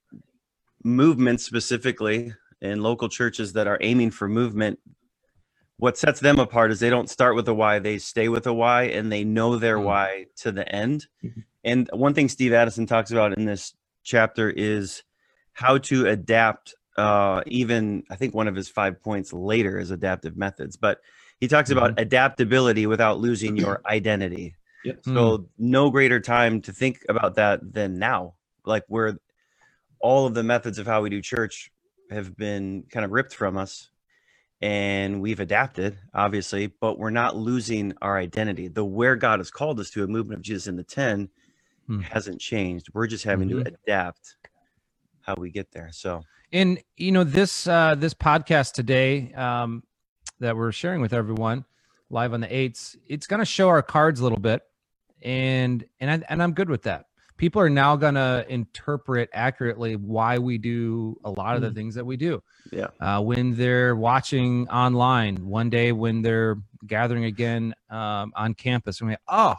movements 0.84 1.44
specifically 1.44 2.34
in 2.62 2.82
local 2.82 3.10
churches 3.10 3.54
that 3.54 3.68
are 3.68 3.78
aiming 3.82 4.12
for 4.12 4.28
movement, 4.28 4.80
what 5.78 5.98
sets 5.98 6.20
them 6.20 6.40
apart 6.40 6.72
is 6.72 6.80
they 6.80 6.90
don't 6.90 7.10
start 7.10 7.36
with 7.36 7.48
a 7.48 7.54
why, 7.54 7.80
they 7.80 7.98
stay 7.98 8.28
with 8.28 8.46
a 8.48 8.54
why 8.54 8.84
and 8.84 9.12
they 9.12 9.24
know 9.24 9.58
their 9.58 9.78
mm-hmm. 9.78 9.86
why 9.86 10.26
to 10.38 10.52
the 10.52 10.68
end. 10.70 11.08
Mm-hmm. 11.24 11.40
And 11.64 11.90
one 11.94 12.14
thing 12.14 12.30
Steve 12.30 12.54
Addison 12.54 12.86
talks 12.86 13.12
about 13.12 13.38
in 13.38 13.46
this 13.46 13.74
chapter 14.04 14.50
is 14.50 15.04
how 15.54 15.78
to 15.78 16.08
adapt 16.08 16.76
uh, 17.00 17.44
even 17.48 18.03
I 18.10 18.15
think 18.15 18.36
one 18.36 18.48
of 18.48 18.56
his 18.56 18.70
five 18.70 19.01
points 19.01 19.32
later 19.32 19.79
is 19.79 19.91
adaptive 19.91 20.36
methods, 20.36 20.75
but 20.75 21.00
he 21.39 21.48
talks 21.48 21.70
about 21.70 21.91
mm-hmm. 21.91 22.01
adaptability 22.01 22.86
without 22.86 23.20
losing 23.20 23.56
your 23.56 23.82
identity. 23.86 24.56
Yep. 24.84 25.00
So 25.06 25.12
mm. 25.12 25.46
no 25.58 25.89
greater 25.89 26.20
time 26.20 26.62
to 26.62 26.74
think 26.74 27.06
about 27.10 27.36
that 27.36 27.74
than 27.74 28.00
now. 28.00 28.36
Like 28.65 28.84
where 28.88 29.18
all 30.00 30.25
of 30.25 30.34
the 30.34 30.44
methods 30.44 30.77
of 30.77 30.86
how 30.86 31.01
we 31.01 31.10
do 31.10 31.22
church 31.22 31.72
have 32.12 32.36
been 32.36 32.84
kind 32.89 33.06
of 33.06 33.12
ripped 33.12 33.34
from 33.34 33.58
us 33.58 33.89
and 34.62 35.22
we've 35.22 35.39
adapted 35.39 35.98
obviously 36.13 36.68
but 36.68 37.00
we're 37.00 37.10
not 37.10 37.38
losing 37.38 37.94
our 38.01 38.18
identity 38.18 38.68
the 38.68 38.84
where 38.84 39.15
god 39.15 39.39
has 39.39 39.50
called 39.50 39.79
us 39.79 39.89
to 39.89 40.03
a 40.03 40.08
movement 40.08 40.39
of 40.39 40.44
jesus 40.44 40.68
in 40.68 40.75
the 40.75 40.84
10 40.84 41.29
mm. 41.88 42.03
hasn't 42.03 42.41
changed 42.41 42.88
we're 42.94 43.08
just 43.08 43.24
having 43.24 43.48
mm-hmm. 43.48 43.62
to 43.63 43.74
adapt 43.86 44.36
how 45.29 45.36
we 45.38 45.51
get 45.51 45.72
there. 45.72 45.89
So, 45.91 46.24
and 46.51 46.79
you 46.98 47.12
know 47.12 47.24
this 47.24 47.68
uh, 47.68 47.96
this 47.96 48.13
podcast 48.13 48.74
today 48.74 49.34
um, 49.34 49.84
that 50.39 50.56
we're 50.56 50.72
sharing 50.72 51.01
with 51.01 51.13
everyone 51.13 51.65
live 52.10 52.34
on 52.34 52.41
the 52.41 52.56
eights, 52.56 52.96
it's 53.08 53.27
going 53.27 53.39
to 53.39 53.46
show 53.46 53.68
our 53.70 53.82
cards 53.84 54.20
a 54.20 54.24
little 54.24 54.39
bit, 54.39 54.62
and 55.22 55.84
and 56.00 56.10
I, 56.24 56.25
and 56.29 56.41
I'm 56.41 56.53
good 56.53 56.70
with 56.70 56.84
that. 56.84 57.06
People 57.38 57.62
are 57.62 57.70
now 57.70 57.96
going 57.96 58.15
to 58.15 58.46
interpret 58.50 59.29
accurately 59.32 59.96
why 59.96 60.39
we 60.39 60.58
do 60.58 61.18
a 61.24 61.29
lot 61.32 61.56
of 61.56 61.62
the 61.62 61.70
Mm. 61.70 61.75
things 61.75 61.96
that 61.96 62.06
we 62.06 62.18
do. 62.18 62.44
yeah. 62.72 62.88
uh, 63.00 63.22
when 63.22 63.56
they're 63.56 63.96
watching 63.96 64.68
online 64.70 65.46
one 65.48 65.70
day 65.70 65.91
when 65.94 66.22
they're 66.22 66.58
gathering 66.86 67.24
again 67.25 67.74
um, 67.89 68.34
on 68.36 68.53
campus 68.53 69.00
and 69.01 69.10
we 69.10 69.15
oh 69.29 69.56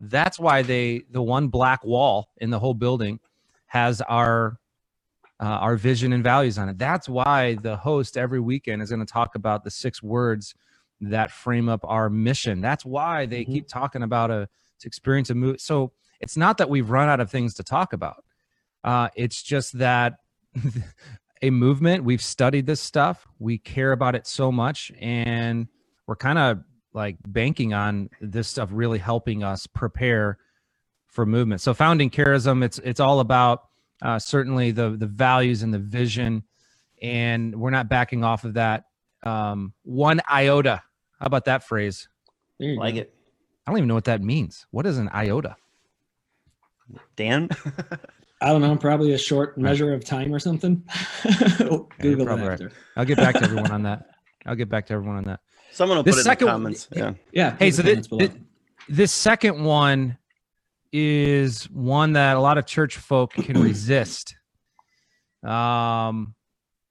that's 0.00 0.38
why 0.38 0.62
they 0.62 1.02
the 1.10 1.20
one 1.22 1.48
black 1.48 1.84
wall 1.84 2.28
in 2.38 2.48
the 2.50 2.58
whole 2.58 2.72
building 2.74 3.20
has 3.66 4.00
our 4.02 4.58
uh, 5.40 5.44
our 5.44 5.76
vision 5.76 6.12
and 6.12 6.22
values 6.24 6.58
on 6.58 6.68
it 6.68 6.78
that's 6.78 7.08
why 7.08 7.54
the 7.62 7.76
host 7.76 8.16
every 8.16 8.40
weekend 8.40 8.82
is 8.82 8.90
going 8.90 9.04
to 9.04 9.12
talk 9.12 9.34
about 9.34 9.64
the 9.64 9.70
six 9.70 10.02
words 10.02 10.54
that 11.00 11.30
frame 11.30 11.68
up 11.68 11.80
our 11.84 12.10
mission 12.10 12.60
that's 12.60 12.84
why 12.84 13.26
they 13.26 13.44
Mhm. 13.44 13.52
keep 13.52 13.68
talking 13.68 14.02
about 14.02 14.30
a 14.30 14.48
to 14.80 14.86
experience 14.86 15.30
a 15.30 15.34
move 15.34 15.60
so 15.60 15.92
it's 16.20 16.36
not 16.36 16.58
that 16.58 16.68
we've 16.68 16.90
run 16.90 17.08
out 17.08 17.20
of 17.20 17.30
things 17.30 17.54
to 17.54 17.62
talk 17.62 17.92
about 17.92 18.24
uh, 18.84 19.08
it's 19.16 19.42
just 19.42 19.78
that 19.78 20.18
a 21.42 21.50
movement. 21.50 22.04
We've 22.04 22.22
studied 22.22 22.66
this 22.66 22.80
stuff. 22.80 23.26
We 23.38 23.58
care 23.58 23.92
about 23.92 24.14
it 24.14 24.26
so 24.26 24.50
much, 24.52 24.92
and 25.00 25.68
we're 26.06 26.16
kind 26.16 26.38
of 26.38 26.60
like 26.92 27.16
banking 27.26 27.74
on 27.74 28.10
this 28.20 28.48
stuff 28.48 28.70
really 28.72 28.98
helping 28.98 29.44
us 29.44 29.66
prepare 29.66 30.38
for 31.06 31.26
movement. 31.26 31.60
So, 31.60 31.74
founding 31.74 32.10
charism, 32.10 32.64
it's 32.64 32.78
it's 32.78 33.00
all 33.00 33.20
about 33.20 33.67
uh, 34.02 34.18
certainly 34.18 34.70
the 34.70 34.90
the 34.90 35.06
values 35.06 35.62
and 35.62 35.72
the 35.72 35.78
vision, 35.78 36.44
and 37.02 37.54
we're 37.58 37.70
not 37.70 37.88
backing 37.88 38.24
off 38.24 38.44
of 38.44 38.54
that 38.54 38.84
um, 39.24 39.72
one 39.82 40.20
iota. 40.30 40.82
How 41.20 41.26
about 41.26 41.46
that 41.46 41.64
phrase? 41.64 42.08
Like 42.60 42.94
go. 42.94 43.00
it. 43.02 43.14
I 43.66 43.70
don't 43.70 43.78
even 43.78 43.88
know 43.88 43.94
what 43.94 44.04
that 44.04 44.22
means. 44.22 44.66
What 44.70 44.86
is 44.86 44.98
an 44.98 45.08
iota? 45.12 45.56
Dan? 47.16 47.48
I 48.40 48.46
don't 48.52 48.60
know, 48.60 48.76
probably 48.76 49.12
a 49.12 49.18
short 49.18 49.58
measure 49.58 49.92
of 49.92 50.04
time 50.04 50.32
or 50.32 50.38
something. 50.38 50.82
you're 51.58 51.86
Google 51.98 52.24
probably 52.26 52.44
it 52.44 52.48
right. 52.48 52.52
after. 52.52 52.72
I'll 52.96 53.04
get 53.04 53.16
back 53.18 53.34
to 53.34 53.42
everyone 53.44 53.72
on 53.72 53.82
that. 53.82 54.06
I'll 54.46 54.54
get 54.54 54.68
back 54.68 54.86
to 54.86 54.94
everyone 54.94 55.16
on 55.16 55.24
that. 55.24 55.40
Someone 55.72 55.96
will 55.98 56.04
The 56.04 56.12
put 56.12 56.20
it 56.20 56.26
in 56.26 56.38
the 56.38 56.46
comments. 56.46 56.88
Yeah. 56.94 57.14
Yeah. 57.32 57.56
Hey, 57.58 57.70
so 57.72 57.82
the 57.82 57.88
thi- 57.88 57.88
comments 57.90 58.08
below. 58.08 58.26
thi- 58.28 58.40
this 58.88 59.12
second 59.12 59.62
one 59.64 60.16
is 60.92 61.64
one 61.70 62.14
that 62.14 62.36
a 62.36 62.40
lot 62.40 62.58
of 62.58 62.66
church 62.66 62.96
folk 62.96 63.32
can 63.32 63.60
resist. 63.62 64.34
Um, 65.42 66.34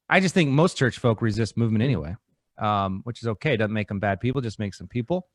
I 0.10 0.20
just 0.20 0.34
think 0.34 0.50
most 0.50 0.77
church 0.77 1.00
folk 1.00 1.22
resist 1.22 1.58
movement 1.58 1.84
anyway, 1.84 2.16
um, 2.58 3.01
which 3.04 3.22
is 3.22 3.27
okay. 3.27 3.58
Doesn't 3.58 3.74
make 3.74 3.88
them 3.88 4.00
bad 4.00 4.20
people, 4.20 4.42
just 4.42 4.60
makes 4.60 4.77
them 4.77 4.88
people. 4.88 5.27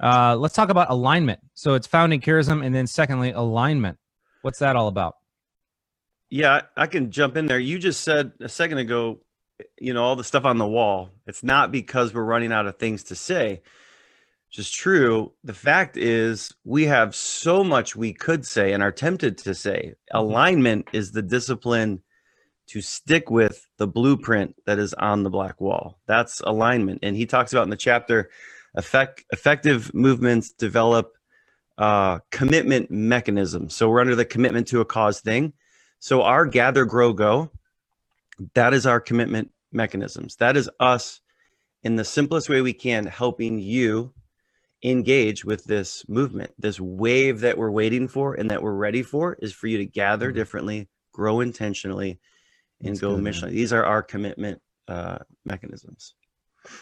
Uh, 0.00 0.36
let's 0.36 0.54
talk 0.54 0.68
about 0.68 0.90
alignment. 0.90 1.40
So 1.54 1.74
it's 1.74 1.86
founding 1.86 2.20
charism, 2.20 2.64
and 2.64 2.74
then 2.74 2.86
secondly, 2.86 3.30
alignment. 3.30 3.98
What's 4.42 4.58
that 4.60 4.76
all 4.76 4.88
about? 4.88 5.16
Yeah, 6.30 6.62
I 6.76 6.86
can 6.86 7.10
jump 7.10 7.36
in 7.36 7.46
there. 7.46 7.58
You 7.58 7.78
just 7.78 8.02
said 8.02 8.32
a 8.40 8.48
second 8.48 8.78
ago, 8.78 9.20
you 9.78 9.92
know, 9.92 10.02
all 10.02 10.16
the 10.16 10.24
stuff 10.24 10.44
on 10.44 10.58
the 10.58 10.66
wall. 10.66 11.10
It's 11.26 11.42
not 11.42 11.70
because 11.70 12.14
we're 12.14 12.24
running 12.24 12.52
out 12.52 12.66
of 12.66 12.78
things 12.78 13.04
to 13.04 13.14
say, 13.14 13.62
which 14.52 14.58
is 14.58 14.70
true. 14.70 15.32
The 15.44 15.54
fact 15.54 15.96
is, 15.96 16.52
we 16.64 16.84
have 16.84 17.14
so 17.14 17.64
much 17.64 17.96
we 17.96 18.12
could 18.12 18.44
say 18.44 18.74
and 18.74 18.82
are 18.82 18.92
tempted 18.92 19.38
to 19.38 19.54
say. 19.54 19.94
Alignment 20.10 20.88
is 20.92 21.10
the 21.10 21.22
discipline 21.22 22.02
to 22.66 22.82
stick 22.82 23.30
with 23.30 23.66
the 23.78 23.86
blueprint 23.86 24.54
that 24.66 24.78
is 24.78 24.92
on 24.92 25.22
the 25.22 25.30
black 25.30 25.58
wall. 25.58 25.98
That's 26.06 26.42
alignment. 26.42 26.98
And 27.02 27.16
he 27.16 27.24
talks 27.24 27.54
about 27.54 27.62
in 27.62 27.70
the 27.70 27.76
chapter 27.76 28.28
effect, 28.74 29.24
effective 29.30 29.94
movements 29.94 30.52
develop 30.52 31.14
uh, 31.78 32.18
commitment 32.30 32.90
mechanisms. 32.90 33.74
So 33.74 33.88
we're 33.88 34.02
under 34.02 34.14
the 34.14 34.26
commitment 34.26 34.68
to 34.68 34.82
a 34.82 34.84
cause 34.84 35.20
thing. 35.20 35.54
So 35.98 36.20
our 36.20 36.44
gather, 36.44 36.84
grow, 36.84 37.14
go, 37.14 37.50
that 38.52 38.74
is 38.74 38.84
our 38.84 39.00
commitment 39.00 39.50
mechanisms. 39.72 40.36
That 40.36 40.58
is 40.58 40.68
us 40.78 41.22
in 41.84 41.96
the 41.96 42.04
simplest 42.04 42.50
way 42.50 42.60
we 42.60 42.74
can 42.74 43.06
helping 43.06 43.58
you 43.58 44.12
engage 44.82 45.44
with 45.44 45.64
this 45.64 46.04
movement. 46.08 46.52
This 46.58 46.80
wave 46.80 47.40
that 47.40 47.56
we're 47.56 47.70
waiting 47.70 48.08
for 48.08 48.34
and 48.34 48.50
that 48.50 48.62
we're 48.62 48.74
ready 48.74 49.02
for 49.02 49.36
is 49.40 49.52
for 49.52 49.66
you 49.68 49.78
to 49.78 49.86
gather 49.86 50.30
Mhm. 50.32 50.34
differently, 50.34 50.88
grow 51.12 51.40
intentionally, 51.40 52.18
and 52.80 52.90
That's 52.90 53.00
go 53.00 53.14
good, 53.14 53.22
man. 53.22 53.32
missionally. 53.32 53.50
These 53.50 53.72
are 53.72 53.84
our 53.84 54.02
commitment 54.02 54.60
uh, 54.88 55.18
mechanisms. 55.44 56.14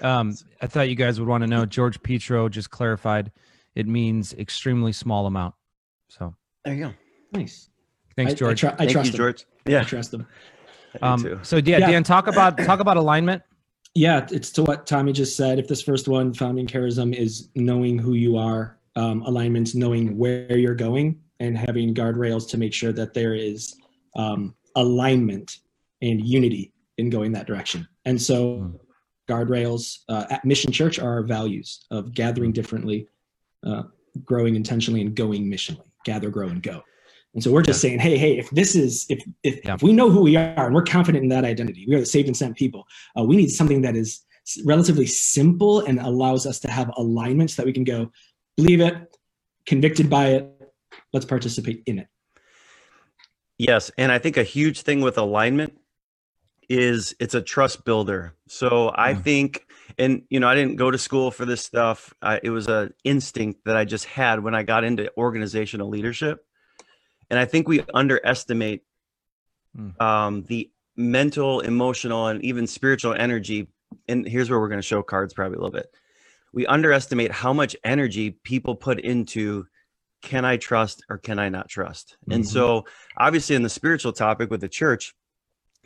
Um, 0.00 0.34
I 0.62 0.66
thought 0.66 0.88
you 0.88 0.94
guys 0.94 1.20
would 1.20 1.28
want 1.28 1.42
to 1.42 1.46
know. 1.46 1.66
George 1.66 2.02
Petro 2.02 2.48
just 2.48 2.70
clarified 2.70 3.30
it 3.74 3.86
means 3.86 4.32
extremely 4.34 4.92
small 4.92 5.26
amount. 5.26 5.54
So 6.08 6.34
There 6.64 6.74
you 6.74 6.84
go. 6.86 6.94
nice. 7.32 7.68
thanks, 8.16 8.34
George. 8.34 8.64
I, 8.64 8.68
tr- 8.70 8.74
I 8.74 8.78
Thank 8.78 8.90
trust 8.92 9.06
you, 9.08 9.12
him. 9.12 9.16
George. 9.18 9.46
I 9.66 9.70
Yeah, 9.70 9.82
trust 9.84 10.14
him. 10.14 10.26
I 11.02 11.16
do 11.16 11.22
too. 11.22 11.34
Um, 11.34 11.44
so 11.44 11.56
yeah, 11.58 11.78
Yeah. 11.78 11.90
Dan, 11.90 12.02
talk 12.02 12.26
about 12.26 12.56
talk 12.58 12.80
about 12.80 12.96
alignment. 12.96 13.42
Yeah, 13.94 14.26
it's 14.30 14.50
to 14.52 14.62
what 14.62 14.86
Tommy 14.86 15.12
just 15.12 15.36
said. 15.36 15.58
If 15.58 15.66
this 15.66 15.82
first 15.82 16.06
one, 16.06 16.32
founding 16.32 16.66
charism, 16.66 17.14
is 17.14 17.48
knowing 17.54 17.98
who 17.98 18.14
you 18.14 18.36
are, 18.36 18.78
um, 18.96 19.22
alignments, 19.22 19.74
knowing 19.74 20.16
where 20.16 20.56
you're 20.56 20.74
going, 20.74 21.20
and 21.40 21.56
having 21.56 21.94
guardrails 21.94 22.48
to 22.50 22.58
make 22.58 22.72
sure 22.72 22.92
that 22.92 23.14
there 23.14 23.34
is 23.34 23.74
um, 24.16 24.54
alignment 24.76 25.58
and 26.02 26.24
unity 26.24 26.72
in 26.98 27.10
going 27.10 27.32
that 27.32 27.46
direction. 27.46 27.86
And 28.04 28.20
so, 28.20 28.58
Mm. 28.58 28.78
guardrails 29.28 29.98
uh, 30.08 30.26
at 30.30 30.44
Mission 30.44 30.72
Church 30.72 30.98
are 30.98 31.10
our 31.10 31.22
values 31.22 31.86
of 31.90 32.12
gathering 32.14 32.52
differently, 32.52 33.06
uh, 33.64 33.84
growing 34.24 34.54
intentionally, 34.56 35.00
and 35.00 35.14
going 35.14 35.44
missionally. 35.46 35.86
Gather, 36.04 36.30
grow, 36.30 36.48
and 36.48 36.62
go. 36.62 36.82
And 37.34 37.42
so 37.42 37.52
we're 37.52 37.62
just 37.62 37.80
saying, 37.80 38.00
hey, 38.00 38.18
hey, 38.18 38.38
if 38.38 38.50
this 38.50 38.74
is, 38.74 39.06
if 39.08 39.24
if, 39.42 39.64
Yeah. 39.64 39.74
if 39.74 39.82
we 39.82 39.92
know 39.92 40.10
who 40.10 40.20
we 40.20 40.36
are 40.36 40.66
and 40.66 40.74
we're 40.74 40.82
confident 40.82 41.22
in 41.22 41.28
that 41.30 41.44
identity, 41.44 41.84
we 41.88 41.94
are 41.94 42.00
the 42.00 42.06
saved 42.06 42.26
and 42.28 42.36
sent 42.36 42.56
people. 42.56 42.86
Uh, 43.16 43.22
we 43.24 43.36
need 43.36 43.48
something 43.48 43.82
that 43.82 43.94
is 43.96 44.24
relatively 44.64 45.06
simple 45.06 45.80
and 45.80 46.00
allows 46.00 46.46
us 46.46 46.58
to 46.60 46.70
have 46.70 46.90
alignment 46.96 47.50
so 47.50 47.62
that 47.62 47.66
we 47.66 47.72
can 47.72 47.84
go, 47.84 48.10
believe 48.56 48.80
it, 48.80 49.16
convicted 49.66 50.10
by 50.10 50.26
it. 50.28 50.72
Let's 51.12 51.26
participate 51.26 51.82
in 51.86 52.00
it. 52.00 52.08
Yes, 53.58 53.90
and 53.96 54.10
I 54.10 54.18
think 54.18 54.36
a 54.36 54.42
huge 54.42 54.82
thing 54.82 55.00
with 55.00 55.18
alignment 55.18 55.78
is 56.68 57.14
it's 57.20 57.34
a 57.34 57.42
trust 57.42 57.84
builder. 57.84 58.34
So 58.48 58.90
I 58.94 59.10
Yeah. 59.10 59.18
think, 59.18 59.66
and 59.98 60.22
you 60.30 60.40
know, 60.40 60.48
I 60.48 60.54
didn't 60.54 60.76
go 60.76 60.90
to 60.90 60.98
school 60.98 61.30
for 61.30 61.44
this 61.44 61.60
stuff. 61.60 62.14
I, 62.22 62.40
it 62.42 62.50
was 62.50 62.68
a 62.68 62.90
instinct 63.04 63.64
that 63.66 63.76
I 63.76 63.84
just 63.84 64.06
had 64.06 64.42
when 64.42 64.54
I 64.54 64.62
got 64.62 64.82
into 64.82 65.12
organizational 65.16 65.88
leadership, 65.88 66.44
and 67.30 67.38
I 67.38 67.44
think 67.44 67.68
we 67.68 67.82
underestimate 67.94 68.82
Hmm. 69.74 70.02
um, 70.02 70.42
the 70.48 70.70
mental, 70.96 71.60
emotional, 71.60 72.26
and 72.26 72.44
even 72.44 72.66
spiritual 72.66 73.14
energy. 73.14 73.68
And 74.08 74.26
here's 74.26 74.50
where 74.50 74.58
we're 74.58 74.68
going 74.68 74.80
to 74.80 74.86
show 74.86 75.00
cards 75.02 75.32
probably 75.32 75.56
a 75.56 75.60
little 75.60 75.70
bit. 75.70 75.94
We 76.52 76.66
underestimate 76.66 77.30
how 77.30 77.52
much 77.52 77.76
energy 77.84 78.32
people 78.42 78.74
put 78.74 78.98
into 78.98 79.66
can 80.22 80.44
I 80.44 80.56
trust 80.56 81.02
or 81.08 81.16
can 81.18 81.38
I 81.38 81.48
not 81.48 81.68
trust? 81.68 82.16
And 82.28 82.42
Mhm. 82.42 82.48
so, 82.48 82.84
obviously, 83.16 83.54
in 83.54 83.62
the 83.62 83.70
spiritual 83.70 84.12
topic 84.12 84.50
with 84.50 84.60
the 84.60 84.68
church, 84.68 85.14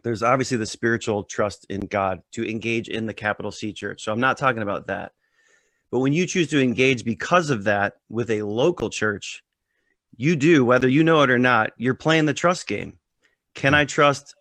there's 0.03 0.23
obviously 0.23 0.57
the 0.57 0.67
spiritual 0.67 1.23
trust 1.23 1.67
in 1.69 1.81
God 1.81 2.23
to 2.33 2.49
engage 2.49 2.89
in 2.89 3.07
the 3.07 3.15
capital 3.15 3.53
C 3.53 3.73
church. 3.73 4.03
So, 4.03 4.13
I'm 4.13 4.19
not 4.19 4.39
talking 4.39 4.63
about 4.63 4.87
that. 4.89 5.13
But 5.91 6.01
when 6.01 6.13
you 6.13 6.27
choose 6.27 6.49
to 6.49 6.61
engage 6.61 7.05
because 7.05 7.51
of 7.51 7.65
that 7.65 7.99
with 8.09 8.31
a 8.31 8.43
local 8.43 8.91
church, 8.91 9.44
you 10.17 10.37
do, 10.37 10.65
whether 10.65 10.89
you 10.89 11.05
know 11.05 11.23
it 11.23 11.31
or 11.31 11.39
not, 11.39 11.73
you're 11.77 11.95
playing 11.95 12.27
the 12.27 12.35
trust 12.35 12.67
game. 12.67 12.99
Can 13.55 13.75
I 13.75 13.85
trust 13.85 14.35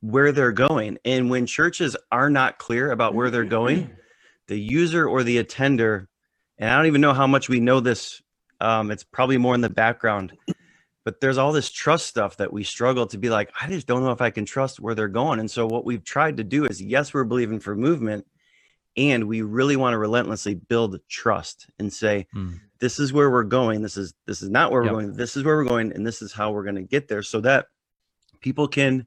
where 0.00 0.32
they're 0.32 0.52
going? 0.52 0.98
And 1.04 1.30
when 1.30 1.46
churches 1.46 1.96
are 2.10 2.30
not 2.30 2.58
clear 2.58 2.90
about 2.90 3.14
where 3.14 3.30
they're 3.30 3.44
going, 3.44 3.90
the 4.48 4.58
user 4.58 5.08
or 5.08 5.22
the 5.22 5.38
attender, 5.38 6.08
and 6.58 6.70
I 6.70 6.76
don't 6.76 6.86
even 6.86 7.00
know 7.00 7.14
how 7.14 7.26
much 7.26 7.48
we 7.48 7.60
know 7.60 7.80
this, 7.80 8.20
um, 8.60 8.90
it's 8.90 9.04
probably 9.04 9.38
more 9.38 9.54
in 9.54 9.60
the 9.60 9.70
background, 9.70 10.36
but 11.04 11.20
there's 11.20 11.38
all 11.38 11.52
this 11.52 11.70
trust 11.70 12.06
stuff 12.06 12.36
that 12.36 12.52
we 12.52 12.62
struggle 12.62 13.06
to 13.08 13.18
be 13.18 13.30
like, 13.30 13.50
I 13.60 13.68
just 13.68 13.86
don't 13.86 14.04
know 14.04 14.12
if 14.12 14.20
I 14.20 14.30
can 14.30 14.44
trust 14.44 14.80
where 14.80 14.94
they're 14.94 15.08
going. 15.08 15.40
And 15.40 15.50
so, 15.50 15.66
what 15.66 15.84
we've 15.84 16.04
tried 16.04 16.36
to 16.36 16.44
do 16.44 16.64
is, 16.64 16.80
yes, 16.80 17.12
we're 17.12 17.24
believing 17.24 17.58
for 17.58 17.74
movement, 17.74 18.26
and 18.96 19.26
we 19.28 19.42
really 19.42 19.76
want 19.76 19.94
to 19.94 19.98
relentlessly 19.98 20.54
build 20.54 20.98
trust 21.08 21.68
and 21.78 21.92
say, 21.92 22.26
Mm. 22.34 22.60
this 22.78 22.98
is 22.98 23.12
where 23.12 23.30
we're 23.30 23.44
going. 23.44 23.82
This 23.82 23.96
is 23.96 24.14
this 24.26 24.42
is 24.42 24.50
not 24.50 24.70
where 24.70 24.84
Yep. 24.84 24.92
we're 24.92 25.00
going. 25.02 25.12
This 25.14 25.36
is 25.36 25.44
where 25.44 25.56
we're 25.56 25.64
going, 25.64 25.92
and 25.92 26.06
this 26.06 26.20
is 26.22 26.32
how 26.32 26.50
we're 26.52 26.64
going 26.64 26.76
to 26.76 26.82
get 26.82 27.08
there, 27.08 27.22
so 27.22 27.40
that 27.40 27.66
people 28.40 28.68
can 28.68 29.00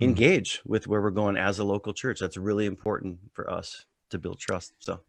Mm. 0.00 0.04
engage 0.04 0.60
with 0.64 0.86
where 0.86 1.00
we're 1.02 1.10
going 1.10 1.36
as 1.36 1.58
a 1.58 1.64
local 1.64 1.92
church. 1.92 2.20
That's 2.20 2.36
really 2.36 2.66
important 2.66 3.18
for 3.32 3.50
us 3.50 3.84
to 4.10 4.18
build 4.18 4.38
trust. 4.38 4.72
So 4.78 5.00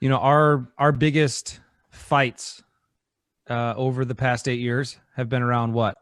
You 0.00 0.08
know, 0.08 0.18
our 0.18 0.72
our 0.78 0.92
biggest 0.92 1.60
fights 1.90 2.62
uh, 3.50 3.74
over 3.76 4.04
the 4.04 4.14
past 4.14 4.46
eight 4.48 4.60
years 4.60 4.98
have 5.16 5.28
been 5.28 5.42
around 5.42 5.72
what? 5.72 5.96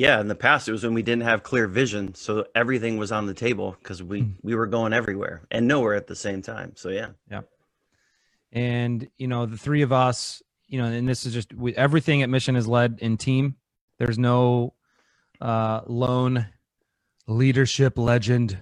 Yeah, 0.00 0.20
in 0.20 0.28
the 0.28 0.34
past 0.34 0.68
it 0.68 0.72
was 0.72 0.82
when 0.84 0.94
we 0.94 1.02
didn't 1.02 1.24
have 1.24 1.42
clear 1.42 1.66
vision, 1.68 2.14
so 2.14 2.44
everything 2.54 2.96
was 2.96 3.12
on 3.12 3.26
the 3.26 3.34
table 3.34 3.76
because 3.82 4.02
we 4.02 4.22
Mm. 4.22 4.34
we 4.42 4.54
were 4.54 4.66
going 4.66 4.92
everywhere 5.00 5.36
and 5.50 5.68
nowhere 5.68 5.94
at 5.94 6.06
the 6.06 6.16
same 6.16 6.40
time. 6.42 6.70
So 6.74 6.88
yeah, 6.88 7.10
yeah. 7.30 7.42
and 8.52 9.08
you 9.18 9.28
know 9.28 9.46
the 9.46 9.58
three 9.58 9.82
of 9.82 9.92
us 9.92 10.42
you 10.68 10.78
know 10.80 10.86
and 10.86 11.06
this 11.08 11.26
is 11.26 11.32
just 11.34 11.52
we, 11.54 11.74
everything 11.76 12.22
at 12.22 12.28
mission 12.30 12.56
is 12.56 12.66
led 12.66 12.98
in 13.00 13.16
team 13.16 13.56
there's 13.98 14.18
no 14.18 14.72
uh 15.40 15.80
lone 15.86 16.46
leadership 17.26 17.98
legend 17.98 18.58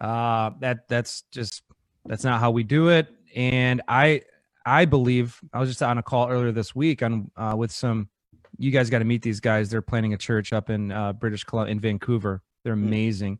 uh 0.00 0.50
that 0.60 0.88
that's 0.88 1.22
just 1.32 1.62
that's 2.06 2.24
not 2.24 2.40
how 2.40 2.50
we 2.50 2.62
do 2.64 2.88
it 2.88 3.06
and 3.34 3.80
i 3.88 4.20
i 4.66 4.84
believe 4.84 5.40
i 5.52 5.58
was 5.60 5.68
just 5.68 5.82
on 5.82 5.98
a 5.98 6.02
call 6.02 6.28
earlier 6.28 6.52
this 6.52 6.74
week 6.74 7.02
on 7.02 7.30
uh 7.36 7.54
with 7.56 7.70
some 7.72 8.08
you 8.58 8.70
guys 8.70 8.90
got 8.90 9.00
to 9.00 9.04
meet 9.04 9.22
these 9.22 9.40
guys. 9.40 9.70
They're 9.70 9.82
planning 9.82 10.14
a 10.14 10.18
church 10.18 10.52
up 10.52 10.70
in 10.70 10.92
uh 10.92 11.12
british 11.14 11.44
columbia 11.44 11.72
in 11.72 11.80
vancouver. 11.80 12.42
They're 12.64 12.74
Hmm. 12.76 12.84
amazing. 12.84 13.38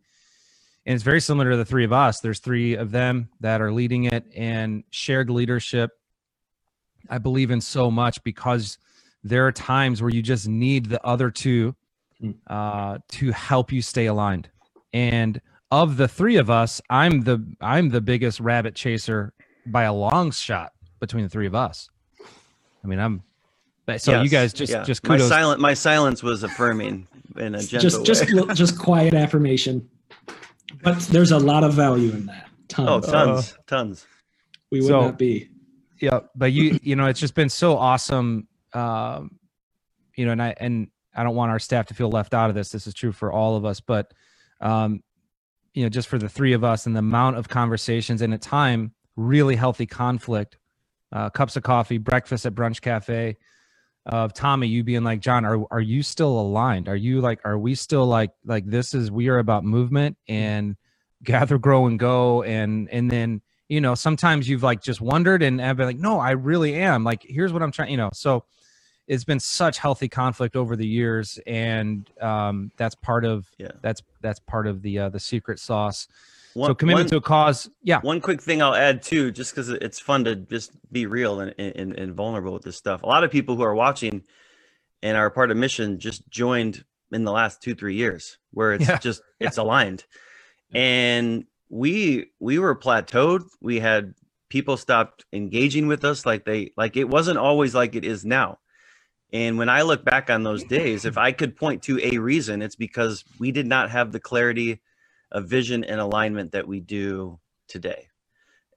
And 0.87 0.95
it's 0.95 1.05
very 1.05 1.21
similar 1.21 1.51
to 1.53 1.57
the 1.57 1.65
three 1.65 1.85
of 1.85 1.93
us. 1.95 2.21
There's 2.21 2.41
three 2.41 2.75
of 2.75 2.91
them 2.91 3.31
that 3.41 3.63
are 3.63 3.73
leading 3.73 4.05
it 4.05 4.25
and 4.37 4.85
shared 4.91 5.31
leadership 5.31 5.91
i 7.11 7.19
believe 7.19 7.51
in 7.51 7.61
so 7.61 7.91
much 7.91 8.23
because 8.25 8.79
there 9.23 9.47
are 9.47 9.53
times 9.53 10.01
where 10.03 10.11
you 10.11 10.23
just 10.23 10.49
need 10.49 10.87
the 10.87 11.05
other 11.07 11.31
two 11.31 11.75
Mm. 12.23 12.37
uh, 12.47 12.99
to 13.09 13.33
help 13.33 13.73
you 13.73 13.83
stay 13.83 14.07
aligned. 14.07 14.49
And 14.93 15.41
of 15.73 15.97
the 15.97 16.07
three 16.07 16.37
of 16.37 16.49
us 16.49 16.81
i'm 16.89 17.23
the 17.23 17.45
i'm 17.61 17.89
the 17.91 18.01
biggest 18.01 18.39
rabbit 18.39 18.75
chaser 18.77 19.33
by 19.67 19.83
a 19.83 19.93
long 19.93 20.31
shot 20.31 20.73
between 21.01 21.25
the 21.25 21.29
three 21.29 21.47
of 21.49 21.55
us. 21.57 21.89
I 22.85 22.87
mean 22.87 23.01
i'm 23.01 23.23
but- 23.87 24.01
so 24.01 24.23
you 24.23 24.29
guys 24.29 24.53
just 24.53 24.73
yeah. 24.73 24.83
just 24.83 25.07
my 25.07 25.17
kudos. 25.17 25.29
silent 25.29 25.61
my 25.61 25.75
silence 25.75 26.23
was 26.23 26.43
affirming 26.43 27.07
in 27.37 27.55
a 27.55 27.59
gentle 27.63 27.81
just 27.81 27.99
way. 27.99 28.05
just 28.05 28.57
just 28.57 28.79
quiet 28.79 29.15
affirmation. 29.15 29.89
But 30.83 30.99
there's 31.01 31.31
a 31.33 31.39
lot 31.39 31.65
of 31.65 31.73
value 31.75 32.11
in 32.13 32.27
that. 32.27 32.49
Tons. 32.69 32.89
Oh, 33.09 33.11
tons, 33.11 33.59
tons. 33.67 34.07
we 34.71 34.81
would 34.81 34.89
So- 34.89 35.01
not 35.03 35.19
be. 35.19 35.49
Yeah 36.01 36.21
but 36.35 36.53
you 36.53 36.79
you 36.83 36.97
know 36.97 37.07
it's 37.07 37.21
just 37.21 37.35
been 37.35 37.49
so 37.49 37.77
awesome 37.77 38.49
um 38.75 39.39
you 40.17 40.27
know 40.27 40.33
and 40.33 40.43
i 40.43 40.55
and 40.59 40.89
i 41.15 41.23
don't 41.23 41.37
want 41.37 41.51
our 41.53 41.59
staff 41.61 41.87
to 41.87 41.95
feel 41.95 42.11
left 42.11 42.35
out 42.35 42.51
of 42.51 42.57
this. 42.57 42.71
This 42.71 42.87
is 42.87 42.95
true 42.95 43.13
for 43.13 43.33
all 43.33 43.57
of 43.57 43.65
us. 43.65 43.81
But 43.81 44.13
um 44.61 45.03
you 45.73 45.83
know 45.85 45.89
just 45.89 46.09
for 46.09 46.19
the 46.19 46.29
three 46.29 46.53
of 46.53 46.63
us 46.65 46.87
and 46.87 46.95
the 46.95 47.01
amount 47.01 47.37
of 47.37 47.49
conversations 47.49 48.23
and 48.23 48.35
at 48.35 48.43
time 48.43 48.93
really 49.17 49.55
healthy 49.57 49.87
conflict 49.87 50.59
uh 51.13 51.31
cups 51.31 51.57
of 51.57 51.63
coffee 51.63 51.99
breakfast 51.99 52.45
at 52.47 52.55
brunch 52.55 52.81
cafe 52.81 53.37
of 54.07 54.35
tommy 54.35 54.67
you 54.67 54.85
being 54.85 55.03
like 55.03 55.21
john 55.21 55.45
are, 55.45 55.65
are 55.71 55.81
you 55.81 56.03
still 56.03 56.39
aligned? 56.39 56.89
Are 56.89 56.97
you 56.97 57.21
like 57.21 57.41
are 57.45 57.59
we 57.59 57.75
still 57.75 58.07
like 58.07 58.31
like 58.45 58.67
this 58.67 58.95
is 58.95 59.11
we 59.11 59.29
are 59.29 59.39
about 59.39 59.65
movement 59.65 60.17
and 60.29 60.77
gather 61.23 61.57
grow 61.59 61.87
and 61.87 61.99
go 61.99 62.43
and 62.43 62.89
and 62.91 63.11
then 63.11 63.41
you 63.69 63.81
know 63.81 63.95
sometimes 63.95 64.49
you've 64.49 64.63
like 64.63 64.83
just 64.83 65.01
wondered 65.01 65.43
and 65.43 65.61
have 65.61 65.79
been 65.79 65.87
like 65.87 65.99
no 65.99 66.21
i 66.21 66.33
really 66.33 66.75
am. 66.75 67.03
Like 67.05 67.23
here's 67.27 67.53
what 67.53 67.63
i'm 67.63 67.73
trying 67.73 67.91
you 67.91 67.97
know 67.97 68.11
so 68.13 68.45
it's 69.07 69.25
been 69.25 69.41
such 69.41 69.79
healthy 69.79 70.09
conflict 70.09 70.57
over 70.57 70.77
the 70.77 70.87
years 70.87 71.39
and 71.47 72.11
um 72.21 72.71
that's 72.77 72.95
part 72.95 73.25
of 73.25 73.47
Yeah. 73.59 73.73
that's 73.81 74.03
that's 74.21 74.41
part 74.41 74.67
of 74.67 74.83
the 74.83 74.99
uh 74.99 75.09
the 75.09 75.21
secret 75.21 75.59
sauce 75.59 76.09
One, 76.55 76.71
so 76.71 76.75
commitment 76.75 77.05
one- 77.07 77.11
to 77.11 77.17
a 77.17 77.21
cause 77.21 77.69
yeah 77.83 78.01
One 78.01 78.21
quick 78.21 78.41
thing 78.43 78.63
I'll 78.63 78.75
add 78.75 79.03
too, 79.03 79.31
just 79.31 79.53
because 79.53 79.69
it's 79.71 79.99
fun 80.01 80.25
to 80.25 80.37
just 80.37 80.73
be 80.93 81.07
real 81.07 81.41
and, 81.41 81.55
and, 81.59 81.93
and 81.99 82.15
vulnerable 82.15 82.53
with 82.55 82.63
this 82.63 82.77
stuff. 82.77 83.03
A 83.03 83.07
lot 83.07 83.25
of 83.25 83.31
people 83.31 83.57
who 83.57 83.63
are 83.63 83.75
watching 83.75 84.23
and 85.03 85.17
are 85.17 85.31
part 85.31 85.51
of 85.51 85.57
mission 85.57 85.99
just 85.99 86.29
joined 86.31 86.85
in 87.13 87.25
the 87.25 87.33
last 87.33 87.63
two, 87.63 87.75
three 87.75 87.95
years 87.97 88.39
where 88.53 88.73
it's 88.73 88.89
Yeah, 88.89 88.99
just, 88.99 89.23
yeah. 89.41 89.49
it's 89.49 89.59
aligned. 89.59 90.05
And 90.75 91.45
we, 91.69 92.27
we 92.41 92.59
were 92.59 92.75
plateaued. 92.77 93.43
We 93.61 93.81
had 93.81 94.15
people 94.49 94.77
stopped 94.77 95.25
engaging 95.33 95.87
with 95.89 96.05
us 96.05 96.25
like 96.25 96.45
they, 96.45 96.73
like 96.77 96.97
it 96.97 97.09
wasn't 97.09 97.39
always 97.39 97.75
like 97.75 97.95
it 97.95 98.05
is 98.05 98.25
now. 98.25 98.59
And 99.33 99.59
when 99.59 99.69
I 99.69 99.83
look 99.83 100.05
back 100.05 100.31
on 100.31 100.45
those 100.45 100.63
days, 100.65 101.05
if 101.05 101.19
I 101.19 101.33
could 101.33 101.57
point 101.57 101.83
to 101.85 101.99
a 102.03 102.19
reason, 102.19 102.63
it's 102.63 102.77
because 102.77 103.25
we 103.41 103.51
did 103.51 103.67
not 103.67 103.91
have 103.91 104.13
the 104.13 104.21
clarity 104.21 104.81
of 105.35 105.47
vision 105.47 105.85
and 105.85 106.01
alignment 106.01 106.53
that 106.53 106.67
we 106.67 106.81
do 106.81 107.39
today. 107.69 108.09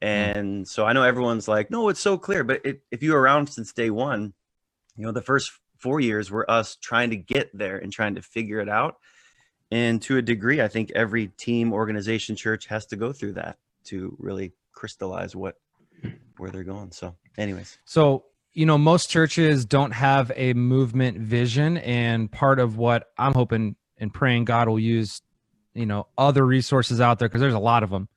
Mm. 0.04 0.36
And 0.36 0.68
so 0.68 0.86
I 0.86 0.92
know 0.92 1.04
everyone's 1.04 1.48
like, 1.48 1.72
no, 1.72 1.88
it's 1.88 2.02
so 2.02 2.18
clear. 2.18 2.44
But 2.44 2.66
it, 2.66 2.82
if 2.92 3.02
you 3.02 3.14
were 3.14 3.22
around 3.22 3.48
since 3.48 3.72
day 3.72 3.90
one, 3.90 4.34
you 4.98 5.06
know, 5.06 5.14
the 5.14 5.22
first 5.22 5.54
four 5.78 6.00
years 6.00 6.30
were 6.30 6.50
us 6.50 6.76
trying 6.76 7.12
to 7.12 7.16
get 7.16 7.56
there 7.56 7.78
and 7.78 7.94
trying 7.94 8.16
to 8.16 8.22
figure 8.22 8.60
it 8.60 8.68
out. 8.68 8.98
And 9.70 10.02
to 10.04 10.18
a 10.18 10.22
degree, 10.22 10.62
I 10.62 10.68
think 10.68 10.92
every 10.96 11.28
team, 11.28 11.72
organization, 11.72 12.36
church 12.36 12.68
has 12.68 12.86
to 12.88 12.96
go 12.96 13.14
through 13.14 13.34
that 13.34 13.58
to 13.86 14.16
really 14.20 14.54
crystallize 14.74 15.36
what 15.36 15.56
where 16.38 16.52
they're 16.52 16.64
going. 16.64 16.92
So, 16.92 17.16
anyways, 17.38 17.78
So, 17.86 18.26
you 18.54 18.66
know, 18.66 18.78
most 18.78 19.10
churches 19.10 19.66
don't 19.66 19.92
have 19.92 20.32
a 20.36 20.54
movement 20.54 21.20
vision. 21.20 21.78
And 21.78 22.32
part 22.32 22.60
of 22.60 22.78
what 22.78 23.10
I'm 23.18 23.34
hoping 23.34 23.76
and 23.98 24.14
praying 24.14 24.46
God 24.46 24.68
will 24.68 24.80
use, 24.80 25.22
you 25.78 25.86
know, 25.86 26.08
other 26.18 26.46
resources 26.46 27.00
out 27.00 27.20
there, 27.20 27.28
because 27.28 27.42
there's 27.42 27.54
a 27.54 27.60
lot 27.60 27.84
of 27.84 27.90
them. 27.90 28.08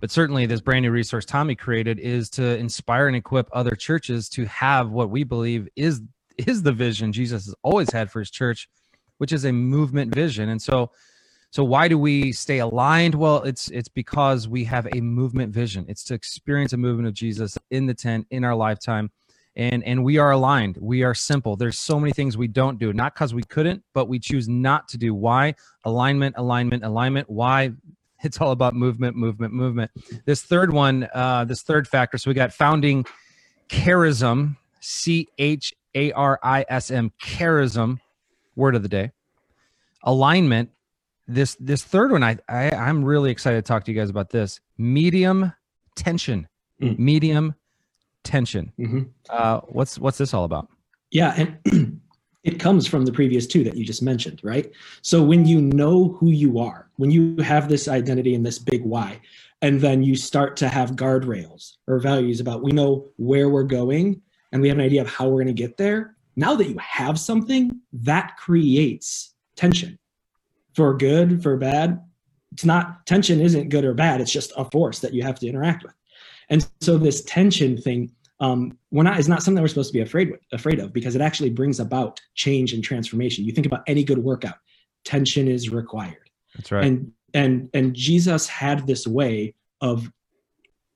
But 0.00 0.10
certainly, 0.10 0.46
this 0.46 0.60
brand 0.60 0.82
new 0.82 0.90
resource 0.90 1.24
Tommy 1.24 1.54
created 1.54 1.98
is 1.98 2.28
to 2.30 2.58
inspire 2.58 3.06
and 3.06 3.16
equip 3.16 3.48
other 3.52 3.74
churches 3.74 4.28
to 4.30 4.44
have 4.46 4.90
what 4.90 5.10
we 5.10 5.24
believe 5.24 5.68
is 5.76 6.02
is 6.46 6.62
the 6.62 6.72
vision 6.72 7.12
Jesus 7.12 7.46
has 7.46 7.54
always 7.62 7.90
had 7.92 8.10
for 8.10 8.18
his 8.18 8.30
church, 8.30 8.68
which 9.18 9.32
is 9.32 9.44
a 9.44 9.52
movement 9.52 10.14
vision. 10.14 10.48
And 10.48 10.60
so, 10.60 10.90
so 11.50 11.62
why 11.62 11.88
do 11.88 11.98
we 11.98 12.32
stay 12.32 12.58
aligned? 12.58 13.14
Well, 13.14 13.42
it's 13.42 13.68
it's 13.68 13.88
because 13.88 14.48
we 14.48 14.64
have 14.64 14.88
a 14.92 15.00
movement 15.00 15.54
vision. 15.54 15.86
It's 15.88 16.04
to 16.04 16.14
experience 16.14 16.72
a 16.72 16.76
movement 16.76 17.08
of 17.08 17.14
Jesus 17.14 17.56
in 17.70 17.86
the 17.86 17.94
10 17.94 18.26
in 18.30 18.44
our 18.44 18.54
lifetime. 18.54 19.10
And 19.56 19.84
and 19.84 20.02
we 20.02 20.18
are 20.18 20.32
aligned. 20.32 20.78
We 20.80 21.04
are 21.04 21.14
simple. 21.14 21.54
There's 21.56 21.78
so 21.78 22.00
many 22.00 22.12
things 22.12 22.36
we 22.36 22.48
don't 22.48 22.78
do, 22.78 22.92
not 22.92 23.14
because 23.14 23.32
we 23.32 23.42
couldn't, 23.44 23.84
but 23.92 24.08
we 24.08 24.18
choose 24.18 24.48
not 24.48 24.88
to 24.88 24.98
do. 24.98 25.14
Why? 25.14 25.54
Alignment, 25.84 26.34
alignment, 26.38 26.84
alignment. 26.84 27.30
Why? 27.30 27.72
It's 28.22 28.40
all 28.40 28.52
about 28.52 28.74
movement, 28.74 29.16
movement, 29.16 29.52
movement. 29.52 29.90
This 30.24 30.40
third 30.40 30.72
one, 30.72 31.06
uh, 31.12 31.44
this 31.44 31.60
third 31.60 31.86
factor. 31.86 32.16
So 32.16 32.30
we 32.30 32.34
got 32.34 32.54
founding 32.54 33.04
charism, 33.68 34.56
C 34.80 35.28
H 35.36 35.74
A 35.94 36.10
R 36.12 36.40
I 36.42 36.64
S 36.70 36.90
M, 36.90 37.12
charism, 37.22 37.98
word 38.56 38.76
of 38.76 38.82
the 38.82 38.88
day. 38.88 39.12
Alignment, 40.04 40.70
this 41.26 41.56
this 41.60 41.82
third 41.82 42.12
one 42.12 42.22
I, 42.22 42.38
I 42.48 42.70
i'm 42.70 43.02
really 43.04 43.30
excited 43.30 43.56
to 43.56 43.62
talk 43.66 43.84
to 43.84 43.92
you 43.92 43.98
guys 43.98 44.10
about 44.10 44.30
this 44.30 44.60
medium 44.76 45.52
tension 45.96 46.48
Mm. 46.82 46.98
medium 46.98 47.54
tension 48.24 48.72
Mhm. 48.78 49.08
uh 49.30 49.60
what's 49.68 49.98
what's 49.98 50.18
this 50.18 50.34
all 50.34 50.44
about 50.44 50.68
Yeah, 51.10 51.34
and 51.36 52.00
it 52.42 52.58
comes 52.58 52.86
from 52.88 53.04
the 53.04 53.12
previous 53.12 53.46
two 53.46 53.62
that 53.64 53.76
you 53.76 53.84
just 53.84 54.02
mentioned, 54.02 54.40
right? 54.42 54.72
So 55.02 55.22
when 55.22 55.46
you 55.46 55.60
know 55.62 56.08
who 56.18 56.30
you 56.30 56.58
are, 56.58 56.90
when 56.96 57.10
you 57.10 57.36
have 57.36 57.68
this 57.68 57.86
identity 57.86 58.34
and 58.34 58.44
this 58.44 58.58
big 58.58 58.82
why, 58.82 59.20
and 59.62 59.80
then 59.80 60.02
you 60.02 60.16
start 60.16 60.56
to 60.56 60.68
have 60.68 60.90
guardrails 60.96 61.76
or 61.86 62.00
values 62.00 62.40
about 62.40 62.62
we 62.64 62.72
know 62.72 63.06
where 63.16 63.48
we're 63.48 63.62
going 63.80 64.20
and 64.52 64.60
we 64.60 64.68
have 64.68 64.78
an 64.78 64.84
idea 64.84 65.00
of 65.02 65.08
how 65.08 65.28
we're 65.28 65.42
going 65.44 65.56
to 65.56 65.62
get 65.66 65.76
there. 65.76 66.16
Now 66.36 66.56
that 66.56 66.68
you 66.68 66.76
have 66.78 67.18
something, 67.18 67.80
that 67.92 68.36
creates 68.36 69.34
tension 69.56 69.98
for 70.74 70.96
good, 70.96 71.42
for 71.42 71.56
bad. 71.56 72.02
It's 72.52 72.64
not 72.64 73.06
tension 73.06 73.40
isn't 73.40 73.68
good 73.68 73.84
or 73.84 73.94
bad. 73.94 74.20
It's 74.20 74.32
just 74.32 74.52
a 74.56 74.64
force 74.64 74.98
that 74.98 75.14
you 75.14 75.22
have 75.22 75.38
to 75.40 75.46
interact 75.46 75.84
with. 75.84 75.94
And 76.50 76.66
so 76.80 76.98
this 76.98 77.22
tension 77.24 77.76
thing 77.76 78.12
um, 78.40 78.76
we're 78.90 79.04
not 79.04 79.18
is 79.18 79.28
not 79.28 79.42
something 79.42 79.62
we're 79.62 79.68
supposed 79.68 79.90
to 79.90 79.98
be 79.98 80.02
afraid 80.02 80.30
with, 80.30 80.40
afraid 80.52 80.80
of 80.80 80.92
because 80.92 81.14
it 81.14 81.20
actually 81.20 81.50
brings 81.50 81.80
about 81.80 82.20
change 82.34 82.72
and 82.72 82.82
transformation. 82.82 83.44
You 83.44 83.52
think 83.52 83.66
about 83.66 83.82
any 83.86 84.02
good 84.04 84.18
workout, 84.18 84.56
tension 85.04 85.48
is 85.48 85.70
required, 85.70 86.30
that's 86.56 86.72
right 86.72 86.84
and 86.84 87.12
and 87.32 87.70
and 87.74 87.94
Jesus 87.94 88.48
had 88.48 88.86
this 88.86 89.06
way 89.06 89.54
of 89.80 90.10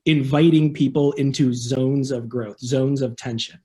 inviting 0.05 0.73
people 0.73 1.13
into 1.13 1.53
zones 1.53 2.11
of 2.11 2.27
growth, 2.27 2.59
zones 2.59 3.01
of 3.01 3.15
tension. 3.15 3.59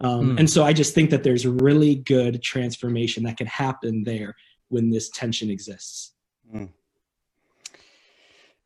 Um, 0.00 0.30
Hmm. 0.30 0.38
And 0.38 0.48
so 0.48 0.64
I 0.64 0.72
just 0.72 0.94
think 0.94 1.10
that 1.10 1.24
there's 1.24 1.44
really 1.46 1.96
good 1.96 2.42
transformation 2.42 3.24
that 3.24 3.36
can 3.36 3.48
happen 3.48 4.04
there 4.04 4.34
when 4.68 4.90
this 4.90 5.10
tension 5.10 5.50
exists. 5.50 6.14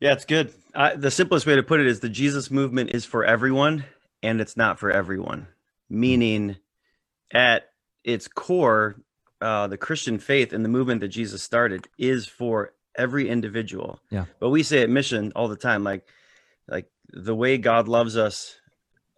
Yeah, 0.00 0.12
it's 0.12 0.24
good. 0.24 0.52
I, 0.74 0.94
the 0.96 1.10
simplest 1.10 1.46
way 1.46 1.56
to 1.56 1.62
put 1.62 1.80
it 1.80 1.86
is 1.86 2.00
the 2.00 2.08
Jesus 2.08 2.50
movement 2.50 2.90
is 2.90 3.04
for 3.04 3.24
everyone, 3.24 3.84
and 4.22 4.40
it's 4.40 4.56
not 4.56 4.78
for 4.78 4.90
everyone. 4.90 5.48
Meaning, 5.88 6.56
at 7.32 7.70
its 8.04 8.28
core, 8.28 8.96
uh, 9.40 9.66
the 9.66 9.76
Christian 9.78 10.18
faith 10.18 10.52
and 10.52 10.64
the 10.64 10.68
movement 10.68 11.00
that 11.00 11.08
Jesus 11.08 11.42
started 11.42 11.88
is 11.98 12.26
for 12.26 12.72
every 12.96 13.28
individual. 13.28 14.00
Yeah. 14.10 14.26
But 14.40 14.50
we 14.50 14.62
say 14.62 14.82
at 14.82 14.90
Mission 14.90 15.32
all 15.36 15.48
the 15.48 15.56
time, 15.56 15.84
like, 15.84 16.06
like 16.68 16.90
the 17.10 17.34
way 17.34 17.58
God 17.58 17.88
loves 17.88 18.16
us, 18.16 18.56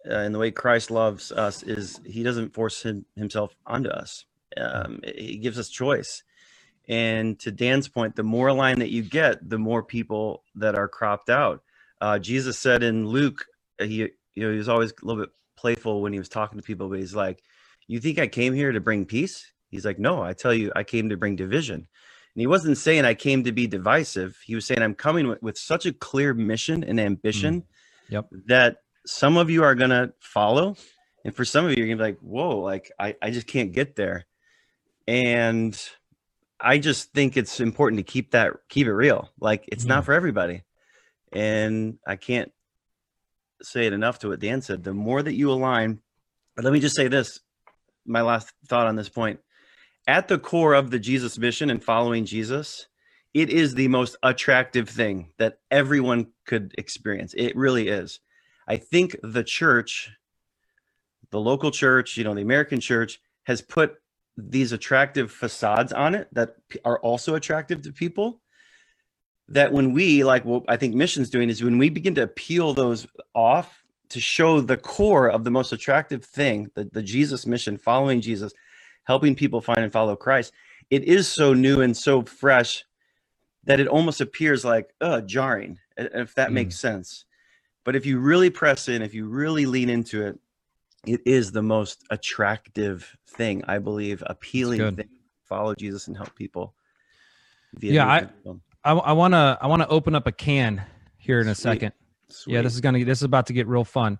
uh, 0.09 0.13
and 0.13 0.33
the 0.33 0.39
way 0.39 0.51
Christ 0.51 0.91
loves 0.91 1.31
us 1.31 1.63
is 1.63 1.99
He 2.05 2.23
doesn't 2.23 2.53
force 2.53 2.83
him, 2.83 3.05
Himself 3.15 3.55
onto 3.65 3.89
us. 3.89 4.25
Um, 4.57 5.01
he 5.03 5.37
gives 5.37 5.59
us 5.59 5.69
choice, 5.69 6.23
And 6.89 7.39
to 7.41 7.51
Dan's 7.51 7.87
point, 7.87 8.15
the 8.15 8.23
more 8.23 8.51
line 8.51 8.79
that 8.79 8.91
you 8.91 9.03
get, 9.03 9.47
the 9.47 9.59
more 9.59 9.83
people 9.83 10.43
that 10.55 10.75
are 10.75 10.89
cropped 10.89 11.29
out. 11.29 11.63
Uh, 12.01 12.19
Jesus 12.19 12.59
said 12.59 12.83
in 12.83 13.07
Luke, 13.07 13.45
uh, 13.79 13.85
he 13.85 13.97
you 14.35 14.43
know 14.43 14.51
he 14.51 14.57
was 14.57 14.69
always 14.69 14.91
a 14.91 15.05
little 15.05 15.23
bit 15.23 15.31
playful 15.55 16.01
when 16.01 16.13
he 16.13 16.19
was 16.19 16.29
talking 16.29 16.59
to 16.59 16.63
people, 16.65 16.89
but 16.89 16.99
he's 16.99 17.15
like, 17.15 17.43
"You 17.87 17.99
think 17.99 18.19
I 18.19 18.27
came 18.27 18.53
here 18.55 18.71
to 18.73 18.81
bring 18.81 19.05
peace?" 19.05 19.45
He's 19.69 19.85
like, 19.85 19.99
"No, 19.99 20.23
I 20.23 20.33
tell 20.33 20.53
you, 20.53 20.71
I 20.75 20.83
came 20.83 21.09
to 21.09 21.17
bring 21.17 21.35
division." 21.35 21.75
And 21.77 22.41
he 22.41 22.47
wasn't 22.47 22.77
saying 22.77 23.05
I 23.05 23.13
came 23.13 23.43
to 23.43 23.51
be 23.51 23.67
divisive. 23.67 24.37
He 24.45 24.55
was 24.55 24.65
saying 24.65 24.81
I'm 24.81 24.95
coming 24.95 25.27
with, 25.27 25.41
with 25.43 25.57
such 25.57 25.85
a 25.85 25.93
clear 25.93 26.33
mission 26.33 26.83
and 26.83 26.99
ambition 26.99 27.61
Mm. 27.61 27.65
Yep. 28.09 28.29
that 28.47 28.77
some 29.05 29.37
of 29.37 29.49
you 29.51 29.63
are 29.63 29.75
gonna 29.75 30.13
follow, 30.19 30.75
and 31.25 31.35
for 31.35 31.45
some 31.45 31.65
of 31.65 31.71
you, 31.71 31.77
you're 31.77 31.87
gonna 31.87 31.97
be 31.97 32.11
like, 32.13 32.19
"Whoa, 32.21 32.59
like 32.59 32.91
I, 32.99 33.15
I 33.21 33.29
just 33.31 33.47
can't 33.47 33.73
get 33.73 33.95
there." 33.95 34.25
And 35.07 35.79
I 36.61 36.77
just 36.77 37.13
think 37.13 37.37
it's 37.37 37.59
important 37.59 37.99
to 37.99 38.03
keep 38.03 38.31
that 38.31 38.53
keep 38.69 38.87
it 38.87 38.93
real. 38.93 39.29
Like 39.39 39.65
it's 39.67 39.85
Yeah. 39.85 39.95
not 39.95 40.03
mm. 40.03 40.05
for 40.07 40.13
everybody. 40.13 40.63
And 41.31 41.99
I 42.05 42.15
can't 42.15 42.51
say 43.61 43.85
it 43.85 43.93
enough 43.93 44.19
to 44.19 44.29
what 44.29 44.39
Dan 44.39 44.61
said. 44.61 44.83
The 44.83 44.93
more 44.93 45.21
that 45.21 45.35
you 45.35 45.51
align, 45.51 46.01
but 46.55 46.65
let 46.65 46.73
me 46.73 46.79
just 46.79 46.95
say 46.95 47.07
this, 47.07 47.39
my 48.05 48.21
last 48.21 48.51
thought 48.67 48.87
on 48.87 48.95
this 48.95 49.09
point. 49.09 49.39
At 50.07 50.27
the 50.27 50.39
core 50.39 50.73
of 50.73 50.89
the 50.89 50.99
Jesus 50.99 51.37
mission 51.37 51.69
and 51.69 51.83
following 51.83 52.25
Jesus, 52.25 52.87
it 53.33 53.49
is 53.49 53.75
the 53.75 53.87
most 53.87 54.15
attractive 54.23 54.89
thing 54.89 55.31
that 55.37 55.59
everyone 55.69 56.27
could 56.45 56.73
experience. 56.77 57.33
It 57.37 57.55
really 57.55 57.87
is. 57.87 58.19
I 58.67 58.77
think 58.77 59.15
the 59.21 59.43
church, 59.43 60.09
the 61.29 61.39
local 61.39 61.69
church, 61.69 62.17
you 62.17 62.23
know, 62.23 62.33
the 62.33 62.41
American 62.41 62.79
church 62.79 63.19
has 63.43 63.61
put 63.61 63.95
these 64.49 64.71
attractive 64.71 65.31
facades 65.31 65.91
on 65.91 66.15
it 66.15 66.27
that 66.33 66.55
are 66.85 66.99
also 66.99 67.35
attractive 67.35 67.81
to 67.81 67.91
people 67.91 68.41
that 69.47 69.71
when 69.73 69.93
we 69.93 70.23
like 70.23 70.45
what 70.45 70.63
i 70.67 70.77
think 70.77 70.95
missions 70.95 71.29
doing 71.29 71.49
is 71.49 71.63
when 71.63 71.77
we 71.77 71.89
begin 71.89 72.15
to 72.15 72.27
peel 72.27 72.73
those 72.73 73.07
off 73.33 73.83
to 74.09 74.19
show 74.19 74.61
the 74.61 74.77
core 74.77 75.29
of 75.29 75.43
the 75.43 75.51
most 75.51 75.71
attractive 75.73 76.23
thing 76.23 76.69
the, 76.75 76.85
the 76.93 77.01
jesus 77.03 77.45
mission 77.45 77.77
following 77.77 78.21
jesus 78.21 78.53
helping 79.05 79.35
people 79.35 79.59
find 79.61 79.79
and 79.79 79.91
follow 79.91 80.15
christ 80.15 80.53
it 80.89 81.03
is 81.03 81.27
so 81.27 81.53
new 81.53 81.81
and 81.81 81.95
so 81.97 82.21
fresh 82.21 82.85
that 83.63 83.79
it 83.79 83.87
almost 83.87 84.21
appears 84.21 84.63
like 84.63 84.89
uh 85.01 85.21
jarring 85.21 85.77
if 85.97 86.33
that 86.35 86.49
Mm. 86.49 86.53
makes 86.53 86.79
sense 86.79 87.25
but 87.83 87.95
if 87.95 88.05
you 88.05 88.19
really 88.19 88.49
press 88.49 88.87
in 88.87 89.01
if 89.01 89.13
you 89.13 89.25
really 89.25 89.65
lean 89.65 89.89
into 89.89 90.25
it 90.25 90.39
it 91.05 91.21
is 91.25 91.51
the 91.51 91.61
most 91.61 92.03
attractive 92.09 93.15
thing 93.27 93.63
i 93.67 93.77
believe 93.79 94.21
appealing 94.27 94.95
thing 94.95 95.09
follow 95.45 95.73
jesus 95.75 96.07
and 96.07 96.17
help 96.17 96.33
people 96.35 96.73
via 97.75 97.93
Yeah, 97.93 98.07
I-. 98.07 98.27
I, 98.83 99.13
want 99.13 99.33
to 99.33 99.57
I 99.61 99.67
want 99.67 99.81
to 99.81 99.87
open 99.89 100.15
up 100.15 100.25
a 100.27 100.31
can 100.31 100.81
here 101.17 101.39
in 101.41 101.47
a 101.47 101.55
Sweet. 101.55 101.63
second. 101.73 101.93
Yeah, 102.47 102.61
this 102.61 102.73
is 102.73 102.81
gonna 102.81 103.03
this 103.03 103.19
is 103.19 103.23
about 103.23 103.47
to 103.47 103.53
get 103.53 103.67
real 103.67 103.83
fun. 103.83 104.19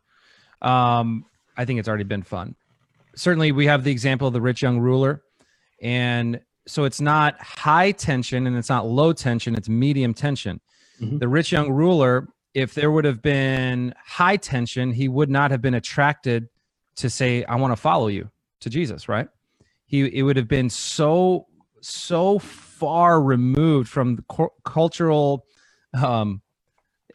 Um, 0.61 1.25
I 1.55 1.65
think 1.65 1.79
it's 1.79 1.87
already 1.87 2.03
been 2.03 2.23
fun. 2.23 2.55
Certainly, 3.15 3.51
we 3.53 3.67
have 3.67 3.83
the 3.83 3.91
example 3.91 4.27
of 4.27 4.33
the 4.33 4.41
rich 4.41 4.61
young 4.61 4.79
ruler, 4.79 5.21
and 5.81 6.41
so 6.67 6.83
it's 6.85 6.99
not 7.01 7.39
high 7.39 7.91
tension 7.91 8.47
and 8.47 8.57
it's 8.57 8.69
not 8.69 8.85
low 8.87 9.13
tension; 9.13 9.55
it's 9.55 9.69
medium 9.69 10.13
tension. 10.13 10.59
Mhm. 11.01 11.19
The 11.19 11.27
rich 11.27 11.51
young 11.51 11.71
ruler, 11.71 12.27
if 12.53 12.73
there 12.73 12.91
would 12.91 13.05
have 13.05 13.21
been 13.21 13.93
high 14.03 14.37
tension, 14.37 14.91
he 14.91 15.07
would 15.07 15.29
not 15.29 15.51
have 15.51 15.61
been 15.61 15.75
attracted 15.75 16.49
to 16.99 17.09
say, 17.09 17.43
"I 17.45 17.55
want 17.55 17.71
to 17.71 17.75
follow 17.75 18.07
you" 18.07 18.29
to 18.61 18.69
Jesus, 18.69 19.09
right? 19.09 19.27
He 19.85 20.01
it 20.17 20.23
would 20.23 20.37
have 20.37 20.47
been 20.47 20.69
so 20.69 21.47
so 21.81 22.39
far 22.39 23.21
removed 23.21 23.89
from 23.89 24.17
the 24.17 24.23
cul- 24.29 24.53
cultural 24.65 25.45
um 25.93 26.41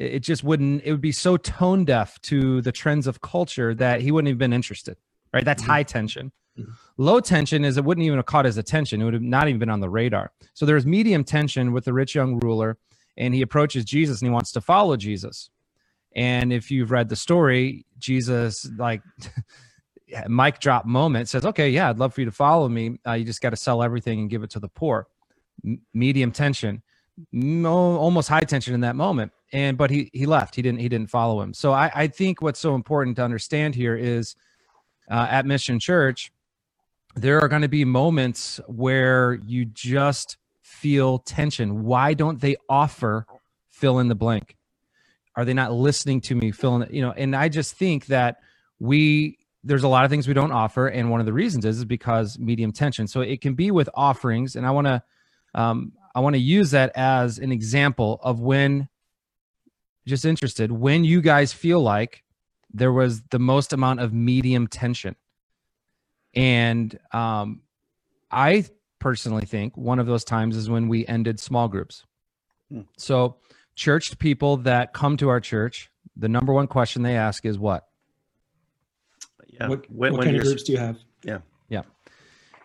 it 0.01 0.21
just 0.21 0.43
wouldn't 0.43 0.83
it 0.85 0.91
would 0.91 1.01
be 1.03 1.13
so 1.13 1.37
tone 1.37 1.85
deaf 1.85 2.21
to 2.23 2.61
the 2.63 2.73
trends 2.73 3.07
of 3.07 3.21
culture 3.21 3.75
that 3.75 4.01
he 4.01 4.11
wouldn't 4.11 4.29
have 4.31 4.39
been 4.39 4.53
interested 4.55 4.97
right 5.35 5.45
that's 5.45 5.63
Mhm. 5.63 5.67
high 5.67 5.83
tension 5.83 6.33
Mhm. 6.59 6.73
low 6.97 7.21
tension 7.21 7.63
is 7.65 7.77
it 7.77 7.85
wouldn't 7.85 8.05
even 8.07 8.19
have 8.19 8.27
caught 8.27 8.47
his 8.47 8.57
attention 8.57 9.01
it 9.03 9.05
would 9.05 9.15
have 9.15 9.23
not 9.23 9.49
even 9.49 9.59
been 9.59 9.71
on 9.71 9.81
the 9.81 9.91
radar 9.91 10.33
so 10.55 10.65
there's 10.67 10.87
medium 10.87 11.25
tension 11.25 11.73
with 11.73 11.85
the 11.85 11.93
rich 11.93 12.15
young 12.15 12.39
ruler 12.41 12.79
and 13.19 13.35
he 13.35 13.43
approaches 13.43 13.85
jesus 13.85 14.21
and 14.23 14.29
he 14.29 14.33
wants 14.33 14.51
to 14.53 14.61
follow 14.63 14.97
jesus 14.97 15.51
and 16.17 16.53
if 16.55 16.71
you've 16.71 16.91
read 16.91 17.09
the 17.11 17.17
story 17.17 17.85
jesus 17.99 18.67
like 18.79 19.03
mic 20.29 20.59
drop 20.61 20.85
moment 20.87 21.29
says 21.29 21.45
okay 21.45 21.71
yeah 21.71 21.91
i'd 21.91 21.99
love 21.99 22.15
for 22.15 22.21
you 22.21 22.25
to 22.25 22.33
follow 22.33 22.69
me. 22.69 22.99
Uh, 23.07 23.13
you 23.13 23.25
just 23.25 23.41
got 23.41 23.51
to 23.51 23.57
sell 23.57 23.83
everything 23.83 24.21
and 24.21 24.31
give 24.31 24.43
it 24.43 24.51
to 24.51 24.61
the 24.61 24.69
poor. 24.69 25.09
M- 25.65 25.81
medium 25.93 26.33
tension 26.33 26.83
no, 27.33 27.69
almost 27.71 28.29
high 28.29 28.41
tension 28.41 28.75
in 28.75 28.81
that 28.81 28.97
moment. 28.97 29.33
And 29.53 29.79
but 29.79 29.91
he 29.91 30.11
he 30.13 30.27
left. 30.27 30.55
He 30.55 30.63
didn't 30.63 30.81
he 30.81 30.89
didn't 30.89 31.11
follow 31.11 31.41
him. 31.41 31.55
So 31.55 31.73
i 31.73 31.91
i 31.95 32.07
think 32.07 32.43
what's 32.43 32.59
so 32.59 32.75
important 32.75 33.17
to 33.17 33.23
understand 33.23 33.75
here 33.75 33.97
is 33.97 34.35
uh, 35.11 35.27
at 35.31 35.47
mission 35.47 35.79
church 35.79 36.33
there 37.17 37.41
are 37.41 37.47
going 37.47 37.63
to 37.63 37.69
be 37.69 37.85
moments 37.85 38.59
where 38.67 39.35
you 39.47 39.65
just 39.65 40.37
feel 40.63 41.21
tension. 41.21 41.85
Why 41.85 42.15
don't 42.15 42.41
they 42.41 42.57
offer 42.69 43.27
fill 43.69 44.01
in 44.01 44.09
the 44.09 44.17
blank? 44.17 44.57
Are 45.37 45.45
they 45.45 45.55
not 45.55 45.73
listening 45.73 46.21
to 46.23 46.35
me 46.35 46.51
fill 46.51 46.83
in 46.83 46.95
you 46.95 47.03
know 47.03 47.13
and 47.13 47.35
i 47.37 47.49
just 47.49 47.75
think 47.75 48.07
that 48.07 48.39
we 48.79 49.39
there's 49.65 49.83
a 49.83 49.89
lot 49.89 50.05
of 50.05 50.11
things 50.11 50.29
we 50.29 50.35
don't 50.35 50.53
offer 50.53 50.89
and 50.89 51.11
one 51.11 51.21
of 51.21 51.27
the 51.27 51.33
reasons 51.33 51.65
is, 51.65 51.79
is 51.79 51.85
because 51.85 52.39
medium 52.39 52.71
tension 52.71 53.07
so 53.07 53.21
it 53.21 53.41
can 53.41 53.55
be 53.55 53.71
with 53.71 53.89
offerings 53.95 54.57
and 54.57 54.67
i 54.67 54.71
want 54.71 54.87
to 54.87 55.03
um, 55.55 55.93
I 56.15 56.21
want 56.21 56.35
to 56.35 56.41
use 56.41 56.71
that 56.71 56.93
as 56.95 57.39
an 57.39 57.51
example 57.51 58.21
of 58.23 58.41
when, 58.41 58.89
just 60.07 60.25
interested, 60.25 60.71
when 60.71 61.05
you 61.05 61.21
guys 61.21 61.53
feel 61.53 61.81
like 61.81 62.23
there 62.73 62.93
was 62.93 63.23
the 63.31 63.39
most 63.39 63.73
amount 63.73 64.01
of 64.01 64.13
medium 64.13 64.67
tension. 64.67 65.17
And 66.35 66.97
um, 67.13 67.63
I 68.31 68.65
personally 68.99 69.45
think 69.45 69.77
one 69.77 69.99
of 69.99 70.07
those 70.07 70.25
times 70.25 70.57
is 70.57 70.69
when 70.69 70.89
we 70.89 71.07
ended 71.07 71.41
small 71.41 71.69
groups. 71.69 72.05
Hmm. 72.71 72.83
So, 72.97 73.37
church 73.77 74.19
people 74.19 74.59
that 74.59 74.93
come 74.93 75.17
to 75.17 75.29
our 75.29 75.41
church, 75.41 75.91
the 76.17 76.29
number 76.29 76.53
one 76.53 76.67
question 76.67 77.03
they 77.03 77.17
ask 77.17 77.45
is 77.45 77.59
what? 77.59 77.85
Yeah. 79.65 79.69
what 79.69 79.91
when, 79.91 80.13
what 80.13 80.19
when 80.19 80.27
kind 80.29 80.37
of 80.37 80.43
groups 80.43 80.63
do 80.63 80.73
you 80.73 80.79
have? 80.79 80.99
Yeah. 81.23 81.39
Yeah. 81.69 81.83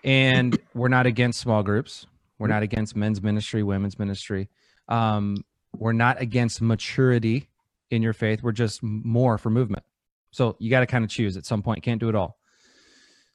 And 0.03 0.57
we're 0.73 0.89
not 0.89 1.05
against 1.05 1.39
small 1.39 1.63
groups. 1.63 2.05
We're 2.37 2.47
not 2.47 2.63
against 2.63 2.95
men's 2.95 3.21
ministry 3.21 3.63
women's 3.63 3.99
ministry. 3.99 4.49
Um, 4.87 5.43
we're 5.73 5.93
not 5.93 6.21
against 6.21 6.61
maturity 6.61 7.49
in 7.91 8.01
your 8.01 8.13
faith. 8.13 8.41
We're 8.41 8.53
just 8.53 8.81
more 8.81 9.37
for 9.37 9.49
movement. 9.49 9.83
So 10.31 10.55
you 10.59 10.69
got 10.69 10.81
to 10.81 10.85
kind 10.85 11.03
of 11.03 11.09
choose 11.09 11.37
at 11.37 11.45
some 11.45 11.61
point. 11.61 11.83
Can't 11.83 11.99
do 11.99 12.09
it 12.09 12.15
all. 12.15 12.37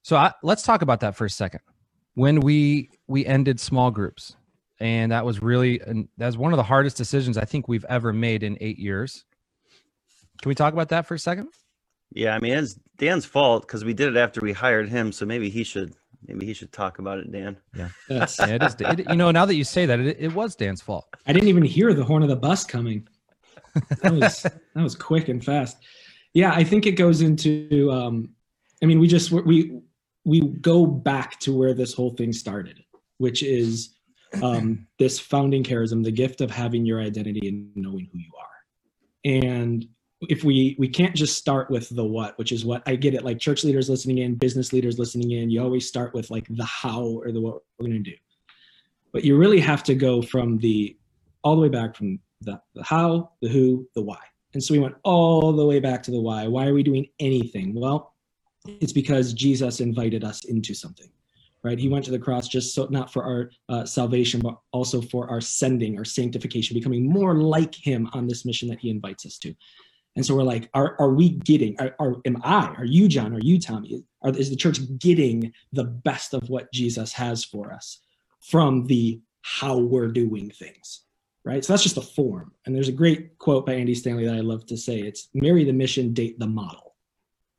So 0.03 0.17
I, 0.17 0.33
let's 0.43 0.63
talk 0.63 0.83
about 0.83 1.01
that 1.01 1.17
for 1.17 1.25
a 1.25 1.31
second. 1.31 1.61
When 2.15 2.41
we 2.41 2.91
we 3.09 3.27
ended 3.27 3.59
small 3.59 3.91
groups 3.91 4.37
and 4.81 5.13
that 5.13 5.25
was 5.25 5.43
really 5.43 5.81
and 5.81 6.09
that 6.19 6.27
was 6.27 6.37
one 6.37 6.53
of 6.53 6.57
the 6.57 6.65
hardest 6.65 6.97
decisions 6.97 7.39
i 7.39 7.45
think 7.45 7.69
we've 7.69 7.85
ever 7.89 8.13
made 8.13 8.43
in 8.43 8.57
eight 8.61 8.79
years. 8.79 9.25
Can 10.43 10.49
we 10.49 10.55
talk 10.55 10.73
about 10.73 10.89
that 10.91 11.07
for 11.07 11.15
a 11.15 11.19
second 11.19 11.49
yeah, 12.15 12.35
I 12.35 12.39
mean 12.41 12.55
it's 12.55 12.75
Dan's 12.97 13.27
fault 13.27 13.67
because 13.67 13.85
we 13.85 13.93
did 13.93 14.17
it 14.17 14.19
after 14.19 14.41
we 14.41 14.53
hired 14.53 14.89
him, 14.89 15.13
so 15.13 15.27
maybe 15.27 15.51
he 15.51 15.65
should 15.65 15.95
maybe 16.27 16.47
he 16.47 16.55
should 16.55 16.73
talk 16.73 16.99
about 16.99 17.19
it, 17.19 17.31
Dan. 17.31 17.59
That's, 18.09 18.39
yeah, 18.39 18.47
it 18.47 18.63
is 18.63 18.77
it, 18.79 19.09
you 19.11 19.17
know 19.17 19.31
now 19.31 19.45
that 19.45 19.57
you 19.57 19.65
say 19.65 19.85
that 19.85 20.01
it, 20.01 20.17
it 20.19 20.33
was 20.33 20.55
dan's 20.55 20.81
fault 20.81 21.07
I 21.27 21.33
didn't 21.33 21.49
even 21.49 21.65
hear 21.65 21.93
the 21.93 22.05
horn 22.05 22.23
of 22.23 22.29
the 22.29 22.37
bus 22.37 22.65
coming. 22.65 23.07
That 24.03 24.15
was 24.15 24.43
that 24.43 24.83
was 24.83 24.95
quick 24.95 25.29
and 25.29 25.45
fast. 25.45 25.79
Yeah, 26.33 26.53
I 26.53 26.65
think 26.65 26.87
it 26.87 26.93
goes 26.93 27.21
into. 27.21 27.91
Um, 27.93 28.31
I 28.83 28.87
mean, 28.87 29.01
we 29.01 29.09
just 29.09 29.31
we 29.31 29.81
we 30.25 30.41
go 30.41 30.87
back 30.87 31.39
to 31.41 31.57
where 31.57 31.75
this 31.75 31.93
whole 31.93 32.11
thing 32.11 32.33
started, 32.33 32.83
which 33.19 33.43
is 33.43 33.95
um, 34.43 34.87
this 34.99 35.19
founding 35.19 35.63
charism, 35.63 36.03
the 36.03 36.11
gift 36.11 36.41
of 36.41 36.51
having 36.51 36.85
your 36.85 37.01
identity 37.01 37.49
and 37.49 37.71
knowing 37.77 38.09
who 38.13 38.19
you 38.19 38.33
are. 38.39 38.49
And 39.25 39.87
if 40.29 40.45
we 40.45 40.77
we 40.79 40.89
can't 40.89 41.15
just 41.15 41.37
start 41.37 41.71
with 41.71 41.89
the 41.89 42.05
what, 42.05 42.39
which 42.39 42.53
is 42.53 42.65
what 42.65 42.83
I 42.87 42.97
get 42.97 43.15
it. 43.15 43.25
Like 43.25 43.39
church 43.39 43.65
leaders 43.65 43.89
listening 43.89 44.19
in, 44.19 44.35
business 44.35 44.73
leaders 44.73 44.99
listening 44.99 45.33
in, 45.33 45.51
you 45.51 45.63
always 45.63 45.87
start 45.89 46.15
with 46.15 46.31
like 46.31 46.47
the 46.49 46.65
how 46.65 47.03
or 47.03 47.33
the 47.33 47.41
what 47.41 47.63
we're 47.79 47.87
going 47.87 48.03
to 48.03 48.11
do. 48.11 48.17
But 49.13 49.25
you 49.25 49.37
really 49.37 49.61
have 49.61 49.83
to 49.85 49.95
go 49.95 50.23
from 50.23 50.59
the 50.59 50.97
all 51.43 51.55
the 51.55 51.63
way 51.63 51.69
back 51.69 51.95
from 51.95 52.19
the, 52.41 52.61
the 52.75 52.83
how, 52.83 53.33
the 53.41 53.49
who, 53.49 53.89
the 53.95 54.03
why. 54.03 54.19
And 54.55 54.63
so 54.63 54.75
we 54.75 54.81
went 54.81 54.95
all 55.03 55.53
the 55.53 55.67
way 55.67 55.81
back 55.81 56.03
to 56.05 56.11
the 56.11 56.21
why. 56.21 56.47
Why 56.47 56.67
are 56.67 56.75
we 56.75 56.83
doing 56.83 57.09
anything? 57.19 57.75
Well, 57.75 58.15
it's 58.67 58.93
because 58.93 59.33
Jesus 59.33 59.81
invited 59.81 60.25
us 60.25 60.45
into 60.45 60.75
something, 60.75 61.11
right? 61.63 61.79
He 61.79 61.89
went 61.89 62.05
to 62.07 62.11
the 62.11 62.19
cross 62.19 62.49
just 62.49 62.75
so 62.75 62.87
not 62.91 63.13
for 63.13 63.25
our 63.25 63.51
uh, 63.69 63.85
salvation, 63.85 64.41
but 64.41 64.59
also 64.73 65.03
for 65.03 65.29
our 65.29 65.41
sending, 65.41 65.99
our 65.99 66.05
sanctification, 66.05 66.75
becoming 66.75 67.09
more 67.09 67.35
like 67.35 67.75
Him 67.75 68.09
on 68.13 68.27
this 68.27 68.45
mission 68.45 68.69
that 68.69 68.79
He 68.79 68.91
invites 68.91 69.27
us 69.27 69.39
to. 69.39 69.55
And 70.17 70.25
so 70.25 70.35
we're 70.35 70.43
like, 70.43 70.71
are, 70.75 70.97
are 71.01 71.11
we 71.11 71.31
getting, 71.31 71.77
are, 71.81 71.95
are, 71.99 72.17
am 72.25 72.41
I, 72.45 72.67
are 72.79 72.85
you, 72.85 73.09
Jon, 73.09 73.35
are 73.35 73.41
you, 73.41 73.59
Tommy, 73.59 74.05
are, 74.23 74.31
is 74.31 74.51
the 74.51 74.57
church 74.57 74.79
getting 74.99 75.53
the 75.73 75.85
best 75.85 76.35
of 76.35 76.49
what 76.49 76.73
Jesus 76.73 77.13
has 77.13 77.45
for 77.45 77.73
us 77.73 78.01
from 78.41 78.87
the 78.87 79.21
how 79.43 79.79
we're 79.79 80.09
doing 80.09 80.51
things 80.51 81.01
right? 81.47 81.63
So 81.63 81.75
that's 81.75 81.83
just 81.83 81.97
the 81.97 82.01
form. 82.01 82.53
And 82.65 82.75
there's 82.75 82.89
a 82.89 82.93
great 82.93 83.37
quote 83.37 83.67
by 83.67 83.75
andy 83.75 83.95
stanley 83.95 84.25
that 84.25 84.35
i 84.35 84.41
love 84.41 84.65
to 84.65 84.79
say. 84.79 85.01
It's 85.01 85.29
marry 85.35 85.63
the 85.65 85.75
mission 85.75 86.15
date 86.15 86.39
the 86.39 86.47
model. 86.47 86.95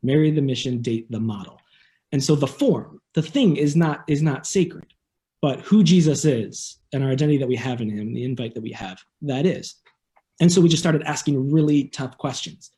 Marry 0.01 0.31
the 0.31 0.41
mission 0.41 0.81
date 0.81 1.11
the 1.11 1.19
model. 1.19 1.61
And 2.11 2.23
so 2.23 2.35
the 2.35 2.47
form 2.47 2.95
the 3.15 3.21
thing 3.21 3.55
is 3.55 3.75
not 3.75 4.03
is 4.07 4.21
not 4.21 4.45
sacred 4.45 4.93
but 5.41 5.61
who 5.61 5.83
jesus 5.83 6.23
is 6.25 6.77
and 6.93 7.03
our 7.03 7.09
identity 7.09 7.37
that 7.37 7.47
we 7.47 7.55
have 7.55 7.81
in 7.81 7.89
him 7.89 8.13
the 8.13 8.23
invite 8.23 8.53
that 8.53 8.61
we 8.61 8.71
have 8.71 8.99
that 9.21 9.45
is 9.45 9.75
and 10.39 10.51
so 10.51 10.61
we 10.61 10.69
just 10.69 10.83
started 10.83 11.03
asking 11.03 11.51
really 11.51 11.85
tough 11.85 12.17
questions 12.17 12.71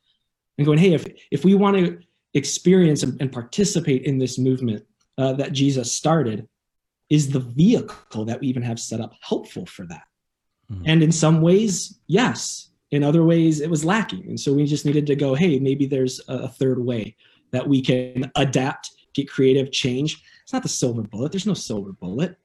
and 0.56 0.66
going 0.66 0.78
hey 0.78 0.92
if 0.92 1.06
if 1.30 1.44
we 1.44 1.54
want 1.54 1.76
to 1.76 1.98
experience 2.34 3.02
and, 3.02 3.20
and 3.20 3.32
participate 3.32 4.02
in 4.02 4.18
this 4.18 4.38
movement 4.38 4.84
uh, 5.18 5.32
that 5.32 5.52
jesus 5.52 5.92
started 5.92 6.48
is 7.10 7.30
the 7.30 7.40
vehicle 7.40 8.24
that 8.24 8.40
we 8.40 8.46
even 8.48 8.62
have 8.62 8.78
set 8.78 9.00
up 9.00 9.14
helpful 9.20 9.66
for 9.66 9.86
that? 9.86 10.02
Mm-hmm. 10.70 10.82
and 10.84 11.02
in 11.02 11.12
some 11.12 11.40
ways 11.40 11.98
yes. 12.08 12.66
In 12.90 13.02
other 13.02 13.24
ways 13.24 13.60
it 13.62 13.70
was 13.70 13.86
lacking. 13.86 14.26
And 14.28 14.38
so 14.38 14.52
we 14.52 14.66
just 14.66 14.84
needed 14.84 15.06
to 15.06 15.16
go 15.16 15.34
hey 15.34 15.58
maybe 15.58 15.86
there's 15.86 16.20
a 16.28 16.48
third 16.48 16.78
way 16.78 17.16
that 17.52 17.66
we 17.66 17.80
can 17.80 18.30
adapt 18.36 18.90
get 19.14 19.30
creative 19.30 19.72
change. 19.72 20.22
It's 20.42 20.52
not 20.52 20.62
the 20.62 20.68
silver 20.68 21.02
bullet. 21.02 21.32
There's 21.32 21.46
no 21.46 21.54
silver 21.54 21.92
bullet 21.92 22.36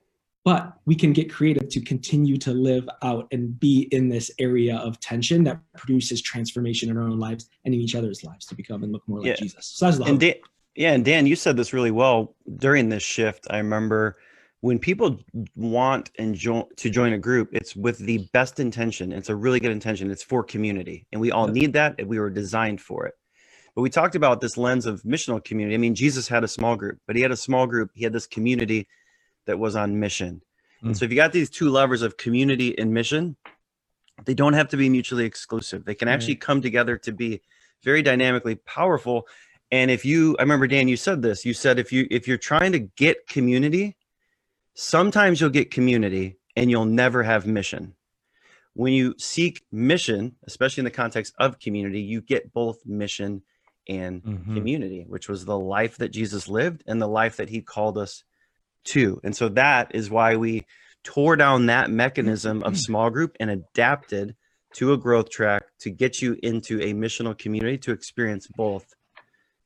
but 0.46 0.74
we 0.86 0.96
can 0.96 1.14
get 1.14 1.32
creative 1.32 1.70
to 1.70 1.82
continue 1.82 2.38
to 2.38 2.52
live 2.52 2.88
out 3.02 3.28
and 3.32 3.60
be 3.60 3.88
in 3.92 4.10
this 4.10 4.30
area 4.40 4.78
of 4.78 5.00
tension 5.00 5.44
that 5.46 5.60
produces 5.78 6.22
transformation 6.22 6.90
in 6.90 6.98
our 6.98 7.04
own 7.04 7.20
lives 7.20 7.50
and 7.66 7.74
in 7.74 7.80
each 7.80 7.96
other's 7.96 8.24
lives 8.24 8.46
to 8.48 8.56
become 8.56 8.84
and 8.84 8.92
look 8.92 9.08
more 9.08 9.20
like 9.20 9.28
yeah. 9.28 9.36
Jesus. 9.36 9.66
So 9.66 9.86
that's 9.86 9.98
the 9.98 10.06
and 10.06 10.20
Dan, 10.20 10.34
yeah, 10.76 10.92
and 10.92 11.06
Dan, 11.06 11.28
you 11.28 11.36
said 11.36 11.56
this 11.56 11.72
really 11.72 11.92
well 11.92 12.36
during 12.58 12.90
this 12.90 13.04
shift. 13.04 13.48
I 13.50 13.58
remember 13.58 14.18
when 14.62 14.80
people 14.80 15.20
want 15.56 16.12
and 16.20 16.36
jo- 16.36 16.70
to 16.78 16.90
join 16.90 17.14
a 17.14 17.18
group, 17.18 17.50
it's 17.54 17.76
with 17.76 18.00
the 18.00 18.30
best 18.34 18.60
intention. 18.60 19.12
It's 19.12 19.30
a 19.30 19.36
really 19.36 19.60
good 19.60 19.72
intention. 19.72 20.12
It's 20.12 20.24
for 20.24 20.44
community, 20.44 21.06
and 21.12 21.22
we 21.22 21.32
all 21.32 21.48
yep. 21.48 21.54
need 21.54 21.74
that. 21.74 21.96
And 22.00 22.08
we 22.08 22.20
were 22.20 22.30
designed 22.30 22.82
for 22.82 23.06
it. 23.06 23.14
But 23.76 23.82
we 23.82 23.90
talked 23.90 24.16
about 24.16 24.40
this 24.40 24.58
lens 24.58 24.86
of 24.86 25.02
missional 25.04 25.44
community. 25.44 25.74
I 25.74 25.80
mean, 25.80 25.96
Jesus 25.96 26.28
had 26.28 26.44
a 26.44 26.48
small 26.48 26.76
group, 26.76 27.00
but 27.08 27.16
he 27.16 27.22
had 27.22 27.32
a 27.32 27.38
small 27.38 27.66
group. 27.66 27.92
He 27.94 28.04
had 28.04 28.14
this 28.14 28.28
community 28.28 28.88
that 29.46 29.60
was 29.60 29.76
on 29.76 30.00
mission. 30.00 30.42
Mm. 30.84 30.88
And 30.88 30.98
so 30.98 31.06
if 31.06 31.12
you 31.12 31.16
got 31.16 31.32
these 31.32 31.50
two 31.50 31.70
levers 31.70 32.02
of 32.02 32.18
community 32.18 32.78
and 32.78 32.94
mission, 32.94 33.36
they 34.26 34.34
don't 34.34 34.54
have 34.54 34.70
to 34.70 34.78
be 34.78 34.90
mutually 34.90 35.26
exclusive. 35.26 35.86
They 35.86 35.96
can 35.96 36.08
actually 36.08 36.36
come 36.36 36.62
together 36.62 36.98
to 37.00 37.12
be 37.12 37.42
very 37.84 38.02
dynamically 38.02 38.56
powerful. 38.56 39.28
And 39.72 39.90
if 39.90 40.06
you 40.06 40.36
I 40.40 40.44
remember 40.44 40.68
Dan, 40.68 40.88
you 40.88 40.98
said 40.98 41.22
this. 41.22 41.46
You 41.46 41.54
said 41.54 41.80
if 41.80 41.92
you 41.92 42.08
if 42.12 42.28
you're 42.28 42.38
trying 42.38 42.72
to 42.74 42.80
get 42.80 43.28
community, 43.28 43.96
sometimes 44.76 45.42
you'll 45.42 45.50
get 45.50 45.72
community 45.72 46.38
and 46.56 46.70
you'll 46.70 46.86
never 46.86 47.24
have 47.24 47.46
mission. 47.48 47.96
When 48.76 48.94
you 48.94 49.16
seek 49.18 49.64
mission, 49.72 50.36
especially 50.44 50.82
in 50.82 50.86
the 50.86 50.92
context 50.92 51.34
of 51.38 51.60
community, 51.60 52.02
you 52.02 52.22
get 52.22 52.54
both 52.54 52.86
mission 52.86 53.44
and 53.88 54.24
mm-hmm. 54.24 54.56
community, 54.56 55.06
which 55.08 55.28
was 55.28 55.46
the 55.46 55.58
life 55.58 55.98
that 55.98 56.10
Jesus 56.10 56.48
lived 56.48 56.84
and 56.88 57.02
the 57.02 57.08
life 57.08 57.38
that 57.38 57.50
he 57.50 57.62
called 57.62 57.98
us 57.98 58.24
too. 58.84 59.20
And 59.24 59.36
so 59.36 59.50
that 59.50 59.94
is 59.96 60.10
why 60.10 60.36
we 60.36 60.66
tore 61.04 61.36
down 61.36 61.68
that 61.68 61.90
mechanism 61.90 62.64
of 62.64 62.74
mm-hmm. 62.74 62.80
small 62.80 63.10
group 63.10 63.36
and 63.40 63.50
adapted 63.50 64.36
to 64.76 64.94
a 64.94 64.98
growth 64.98 65.30
track 65.30 65.64
to 65.80 65.90
get 65.90 66.22
you 66.22 66.38
into 66.42 66.82
a 66.82 66.94
missional 66.94 67.38
community 67.38 67.78
to 67.78 67.92
experience 67.92 68.48
both. 68.48 68.86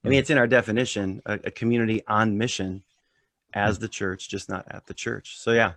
I 0.04 0.10
mean, 0.10 0.18
mm. 0.18 0.22
it's 0.22 0.30
in 0.30 0.38
our 0.38 0.48
definition, 0.48 1.22
a, 1.26 1.34
a 1.46 1.52
community 1.52 2.06
on 2.08 2.38
mission 2.38 2.84
as 3.54 3.78
mm. 3.78 3.82
the 3.82 3.88
church, 3.88 4.30
just 4.30 4.50
not 4.50 4.66
at 4.70 4.86
the 4.86 4.94
church. 4.94 5.38
So 5.38 5.52
yeah. 5.52 5.74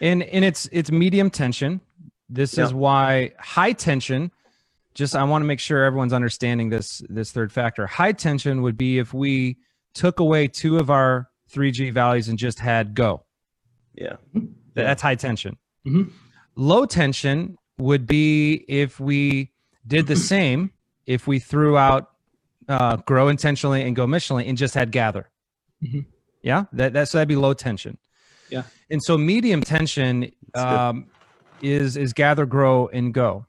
And 0.00 0.22
and 0.22 0.44
it's 0.44 0.68
it's 0.72 0.90
medium 0.90 1.30
tension. 1.30 1.80
This 2.28 2.56
is 2.56 2.72
why 2.72 3.32
high 3.38 3.72
tension 3.72 4.32
just 4.94 5.14
I 5.14 5.24
want 5.24 5.42
to 5.42 5.46
make 5.46 5.60
sure 5.60 5.84
everyone's 5.84 6.12
understanding 6.12 6.70
this 6.70 7.02
this 7.08 7.32
third 7.32 7.52
factor. 7.52 7.86
High 7.86 8.12
tension 8.12 8.62
would 8.62 8.76
be 8.76 8.98
if 8.98 9.14
we 9.14 9.58
took 9.94 10.20
away 10.20 10.48
two 10.48 10.78
of 10.78 10.90
our 10.90 11.28
3G 11.52 11.92
values 11.92 12.28
and 12.28 12.38
just 12.38 12.58
had 12.58 12.94
go. 12.94 13.24
Yeah. 13.94 14.16
That's 14.74 15.02
high 15.02 15.16
tension. 15.16 15.58
Mm-hmm. 15.86 16.10
Low 16.56 16.86
tension 16.86 17.58
would 17.78 18.06
be 18.06 18.64
if 18.68 18.98
we 18.98 19.52
did 19.86 20.06
the 20.06 20.16
same, 20.16 20.70
if 21.06 21.26
we 21.26 21.38
threw 21.38 21.76
out 21.76 22.10
uh, 22.68 22.96
grow 22.96 23.28
intentionally 23.28 23.82
and 23.82 23.96
go 23.96 24.06
missionally 24.06 24.48
and 24.48 24.56
just 24.56 24.74
had 24.74 24.92
gather. 24.92 25.28
Mm-hmm. 25.82 26.00
Yeah. 26.42 26.64
That, 26.72 26.92
that, 26.92 27.08
so 27.08 27.18
that'd 27.18 27.28
be 27.28 27.36
low 27.36 27.54
tension. 27.54 27.98
Yeah. 28.50 28.62
And 28.90 29.02
so 29.02 29.18
medium 29.18 29.62
tension 29.62 30.30
um, 30.54 31.06
is, 31.60 31.96
is 31.96 32.12
gather, 32.12 32.46
grow, 32.46 32.88
and 32.88 33.12
go. 33.12 33.46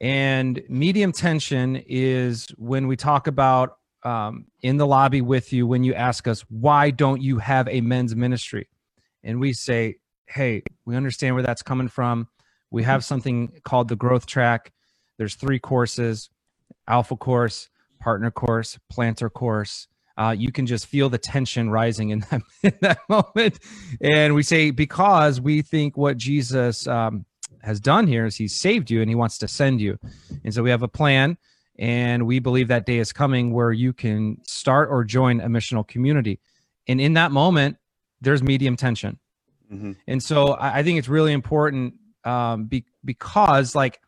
And 0.00 0.62
medium 0.68 1.12
tension 1.12 1.82
is 1.86 2.48
when 2.56 2.86
we 2.86 2.96
talk 2.96 3.26
about 3.26 3.78
um, 4.02 4.46
in 4.62 4.76
the 4.76 4.86
lobby 4.86 5.20
with 5.20 5.52
you 5.52 5.66
when 5.66 5.84
you 5.84 5.94
ask 5.94 6.26
us, 6.26 6.42
why 6.48 6.90
don't 6.90 7.22
you 7.22 7.38
have 7.38 7.68
a 7.68 7.80
men's 7.80 8.14
ministry? 8.16 8.68
And 9.22 9.40
we 9.40 9.52
say, 9.52 9.96
hey, 10.26 10.62
we 10.84 10.96
understand 10.96 11.34
where 11.34 11.44
that's 11.44 11.62
coming 11.62 11.88
from. 11.88 12.28
We 12.70 12.82
have 12.84 13.04
something 13.04 13.60
called 13.64 13.88
the 13.88 13.96
growth 13.96 14.26
track. 14.26 14.72
There's 15.18 15.34
three 15.34 15.58
courses 15.58 16.30
alpha 16.88 17.16
course, 17.16 17.68
partner 18.00 18.30
course, 18.30 18.78
planter 18.90 19.30
course. 19.30 19.86
Uh, 20.16 20.34
you 20.36 20.50
can 20.50 20.66
just 20.66 20.86
feel 20.86 21.08
the 21.08 21.18
tension 21.18 21.70
rising 21.70 22.10
in 22.10 22.20
that, 22.30 22.42
in 22.62 22.72
that 22.80 22.98
moment. 23.08 23.58
And 24.00 24.34
we 24.34 24.42
say, 24.42 24.70
because 24.70 25.40
we 25.40 25.62
think 25.62 25.96
what 25.96 26.16
Jesus 26.16 26.86
um, 26.86 27.24
has 27.62 27.80
done 27.80 28.06
here 28.06 28.26
is 28.26 28.36
he's 28.36 28.60
saved 28.60 28.90
you 28.90 29.00
and 29.00 29.08
he 29.08 29.14
wants 29.14 29.38
to 29.38 29.48
send 29.48 29.80
you. 29.80 29.98
And 30.44 30.52
so 30.52 30.62
we 30.62 30.70
have 30.70 30.82
a 30.82 30.88
plan 30.88 31.38
and 31.80 32.26
we 32.26 32.38
believe 32.38 32.68
that 32.68 32.84
day 32.84 32.98
is 32.98 33.10
coming 33.10 33.54
where 33.54 33.72
you 33.72 33.94
can 33.94 34.36
start 34.44 34.90
or 34.90 35.02
join 35.02 35.40
a 35.40 35.46
missional 35.46 35.86
community. 35.86 36.38
And 36.86 37.00
in 37.00 37.14
that 37.14 37.32
moment, 37.32 37.78
there's 38.20 38.42
medium 38.42 38.76
tension. 38.76 39.18
Mm-hmm. 39.72 39.92
And 40.06 40.22
so 40.22 40.58
I, 40.60 40.82
think 40.82 40.98
it's 40.98 41.08
really 41.08 41.32
important 41.32 41.94
um, 42.24 42.66
be, 42.66 42.84
because, 43.02 43.74
like, 43.74 43.98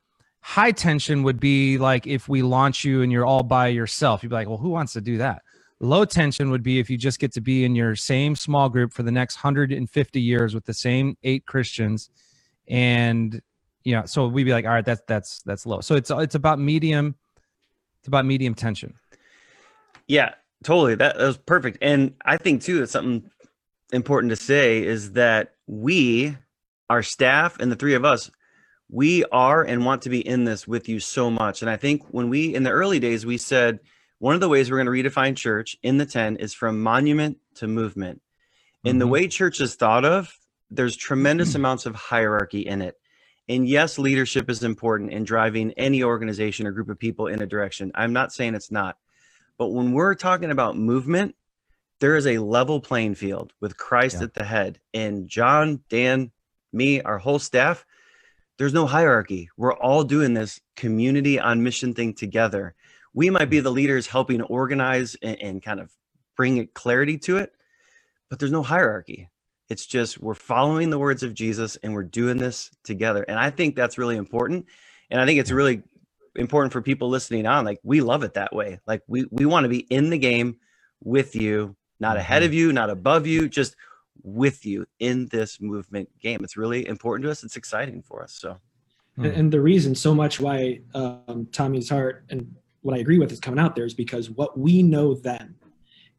high 0.41 0.73
tension 0.73 1.23
would 1.23 1.41
be 1.41 1.79
like 1.79 2.07
if 2.07 2.29
we 2.29 2.43
launch 2.43 2.85
you 2.85 3.01
and 3.01 3.11
you're 3.11 3.25
all 3.25 3.43
by 3.43 3.69
yourself. 3.69 4.23
You'd 4.23 4.29
be 4.29 4.35
like, 4.35 4.49
well, 4.49 4.59
who 4.59 4.69
wants 4.69 4.93
to 4.93 5.01
do 5.01 5.17
that? 5.19 5.41
Low 5.81 6.05
tension 6.05 6.51
would 6.51 6.63
be 6.63 6.79
if 6.79 6.91
you 6.91 6.99
just 6.99 7.19
get 7.21 7.33
to 7.33 7.41
be 7.41 7.65
in 7.65 7.75
your 7.75 7.97
same 7.97 8.37
small 8.37 8.69
group 8.69 8.93
for 8.93 9.03
the 9.03 9.11
next 9.11 9.37
150 9.37 10.21
years 10.21 10.55
with 10.55 10.67
the 10.67 10.75
same 10.75 11.17
eight 11.23 11.47
Christians. 11.47 12.11
And, 12.69 13.41
you 13.83 13.95
know, 13.95 14.05
so 14.05 14.27
we'd 14.29 14.45
be 14.45 14.53
like, 14.53 14.67
all 14.67 14.73
right, 14.73 14.85
that's, 14.85 15.03
that's, 15.09 15.41
that's 15.43 15.65
low. 15.65 15.81
So 15.81 15.95
it's, 15.95 16.11
it's 16.11 16.35
about 16.35 16.59
medium 16.59 17.15
it's 18.03 18.09
about 18.09 18.27
medium 18.27 18.55
tension. 18.55 18.95
Yeah, 20.09 20.35
totally. 20.65 20.97
That, 20.97 21.17
that 21.17 21.25
was 21.25 21.39
perfect. 21.39 21.79
And 21.81 22.15
I 22.25 22.37
think 22.37 22.63
too 22.63 22.81
that 22.81 22.91
something 22.91 23.31
important 23.93 24.31
to 24.31 24.37
say 24.37 24.83
is 24.83 25.13
that 25.13 25.55
we, 25.69 26.37
our 26.91 27.05
staff, 27.05 27.61
and 27.61 27.71
the 27.71 27.77
three 27.77 27.95
of 27.95 28.05
us, 28.05 28.29
we 28.89 29.25
are 29.27 29.63
and 29.63 29.87
want 29.87 30.03
to 30.03 30.11
be 30.11 30.27
in 30.27 30.43
this 30.43 30.67
with 30.67 30.89
you 30.89 30.99
so 30.99 31.31
much. 31.31 31.63
And 31.63 31.71
I 31.71 31.77
think 31.77 32.03
when 32.11 32.29
we 32.29 32.53
in 32.53 32.65
the 32.65 32.71
early 32.71 32.99
days 32.99 33.25
we 33.25 33.39
said 33.39 33.79
one 34.19 34.35
of 34.35 34.41
the 34.41 34.49
ways 34.49 34.69
we're 34.69 34.83
going 34.83 35.03
to 35.03 35.11
redefine 35.11 35.37
church 35.37 35.77
in 35.85 35.97
the 35.97 36.07
10 36.07 36.37
is 36.37 36.53
from 36.53 36.83
monument 36.83 37.39
to 37.55 37.69
movement. 37.69 38.21
In 38.83 38.93
mm-hmm. 38.93 38.99
the 38.99 39.07
way 39.07 39.29
church 39.29 39.61
is 39.61 39.77
thought 39.77 40.05
of, 40.05 40.37
there's 40.71 40.97
tremendous 40.97 41.51
mm-hmm. 41.51 41.57
amounts 41.63 41.87
of 41.87 41.95
hierarchy 41.95 42.61
in 42.63 42.83
it. 42.83 42.97
And 43.49 43.69
yes, 43.69 43.99
leadership 43.99 44.49
is 44.49 44.63
important 44.63 45.11
in 45.13 45.25
driving 45.25 45.73
any 45.73 46.03
organization 46.03 46.67
or 46.67 46.73
group 46.73 46.89
of 46.89 46.99
people 46.99 47.27
in 47.27 47.43
a 47.43 47.47
direction. 47.47 47.91
I'm 47.95 48.13
not 48.13 48.33
saying 48.33 48.55
it's 48.55 48.71
not. 48.71 48.97
But 49.59 49.69
when 49.69 49.93
we're 49.93 50.15
talking 50.15 50.51
about 50.51 50.77
movement, 50.77 51.35
there 52.01 52.17
is 52.17 52.27
a 52.27 52.39
level 52.39 52.81
playing 52.81 53.15
field 53.15 53.53
with 53.61 53.77
Christ 53.77 54.17
yeah. 54.19 54.25
at 54.25 54.35
the 54.35 54.45
head. 54.45 54.81
And 54.95 55.29
Jon, 55.29 55.81
Dan, 55.89 56.31
me, 56.73 57.01
our 57.03 57.19
whole 57.19 57.39
staff, 57.39 57.85
there's 58.59 58.75
no 58.75 58.87
hierarchy. 58.87 59.49
We're 59.57 59.75
all 59.75 60.05
doing 60.05 60.35
this 60.35 60.61
community 60.77 61.39
on 61.39 61.63
mission 61.63 61.95
thing 61.95 62.15
together. 62.15 62.75
We 63.15 63.31
might 63.31 63.51
be 63.51 63.59
mm-hmm. 63.59 63.65
the 63.65 63.73
leaders 63.73 64.07
helping 64.07 64.43
organize 64.43 65.17
and, 65.23 65.41
and 65.41 65.63
kind 65.63 65.81
of 65.81 65.93
bring 66.37 66.69
clarity 66.75 67.19
to 67.19 67.39
it, 67.39 67.53
but 68.31 68.39
there's 68.39 68.53
no 68.53 68.63
hierarchy. 68.63 69.29
It's 69.73 69.87
just 69.87 70.21
we're 70.21 70.35
following 70.35 70.91
the 70.91 70.99
words 70.99 71.23
of 71.23 71.33
Jesus 71.33 71.77
and 71.77 71.95
we're 71.95 72.03
doing 72.03 72.37
this 72.37 72.71
together. 72.85 73.23
And 73.23 73.39
I 73.39 73.49
think 73.49 73.75
that's 73.75 73.97
really 73.97 74.17
important. 74.17 74.67
And 75.11 75.19
I 75.19 75.25
think 75.25 75.41
it's 75.41 75.51
really 75.51 75.83
important 76.37 76.75
for 76.75 76.83
people 76.83 77.09
listening 77.09 77.47
on. 77.47 77.65
Like 77.65 77.81
we 77.83 78.03
love 78.03 78.23
it 78.23 78.35
that 78.35 78.55
way. 78.55 78.81
Like 78.87 79.01
we 79.07 79.25
we 79.31 79.47
want 79.47 79.65
to 79.65 79.71
be 79.71 79.79
in 79.79 80.11
the 80.11 80.19
game 80.19 80.59
with 81.03 81.35
you, 81.35 81.75
not 81.99 82.19
ahead 82.19 82.43
of 82.43 82.51
mm-hmm. 82.51 82.59
you, 82.59 82.73
not 82.75 82.91
above 82.91 83.27
you, 83.27 83.49
just 83.49 83.75
with 84.23 84.67
you 84.67 84.85
in 84.99 85.29
this 85.29 85.59
movement 85.59 86.11
game. 86.21 86.41
It's 86.45 86.59
really 86.59 86.87
important 86.87 87.25
to 87.25 87.31
us. 87.31 87.43
It's 87.43 87.57
exciting 87.57 88.03
for 88.03 88.23
us. 88.23 88.35
So 88.35 88.59
and, 89.17 89.27
and 89.27 89.51
the 89.51 89.61
reason 89.63 89.95
so 89.95 90.15
much 90.15 90.39
why 90.39 90.81
um, 90.95 91.49
Tommy's 91.51 91.89
heart 91.89 92.27
and 92.29 92.55
what 92.83 92.95
I 92.95 92.99
agree 93.01 93.19
with 93.19 93.33
is 93.33 93.41
coming 93.41 93.59
out 93.59 93.75
there 93.75 93.87
is 93.87 93.95
because 93.95 94.29
what 94.29 94.59
we 94.59 94.83
know 94.83 95.15
then 95.15 95.55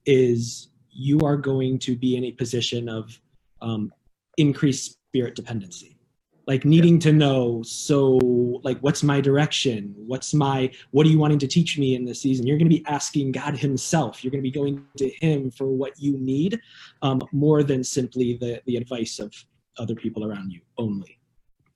is 0.07 0.69
you 0.89 1.19
are 1.19 1.37
going 1.37 1.77
to 1.79 1.95
be 1.95 2.15
in 2.15 2.23
a 2.23 2.31
position 2.31 2.89
of 2.89 3.19
um, 3.63 3.91
increased 4.37 4.97
spirit 5.09 5.35
dependency. 5.35 5.97
Like 6.45 6.65
needing 6.65 6.99
to 6.99 7.13
know 7.13 7.63
so 7.63 8.19
like 8.63 8.77
what's 8.79 9.01
my 9.01 9.21
direction? 9.21 9.93
What's 9.95 10.33
my 10.33 10.69
what 10.91 11.07
are 11.07 11.09
you 11.09 11.17
wanting 11.17 11.39
to 11.39 11.47
teach 11.47 11.79
me 11.79 11.95
in 11.95 12.03
this 12.03 12.21
season? 12.21 12.45
You're 12.45 12.57
going 12.57 12.69
to 12.69 12.77
be 12.77 12.85
asking 12.85 13.31
god 13.31 13.57
himself. 13.57 14.23
You're 14.23 14.31
going 14.31 14.43
to 14.43 14.49
be 14.49 14.51
going 14.51 14.85
to 14.97 15.09
him 15.21 15.49
for 15.51 15.67
what 15.67 15.93
you 15.97 16.17
need 16.17 16.59
um, 17.01 17.21
more 17.31 17.63
than 17.63 17.81
simply 17.81 18.37
the 18.41 18.61
the 18.65 18.75
advice 18.75 19.19
of 19.19 19.33
other 19.79 19.95
people 19.95 20.25
around 20.25 20.51
you 20.51 20.59
only. 20.77 21.17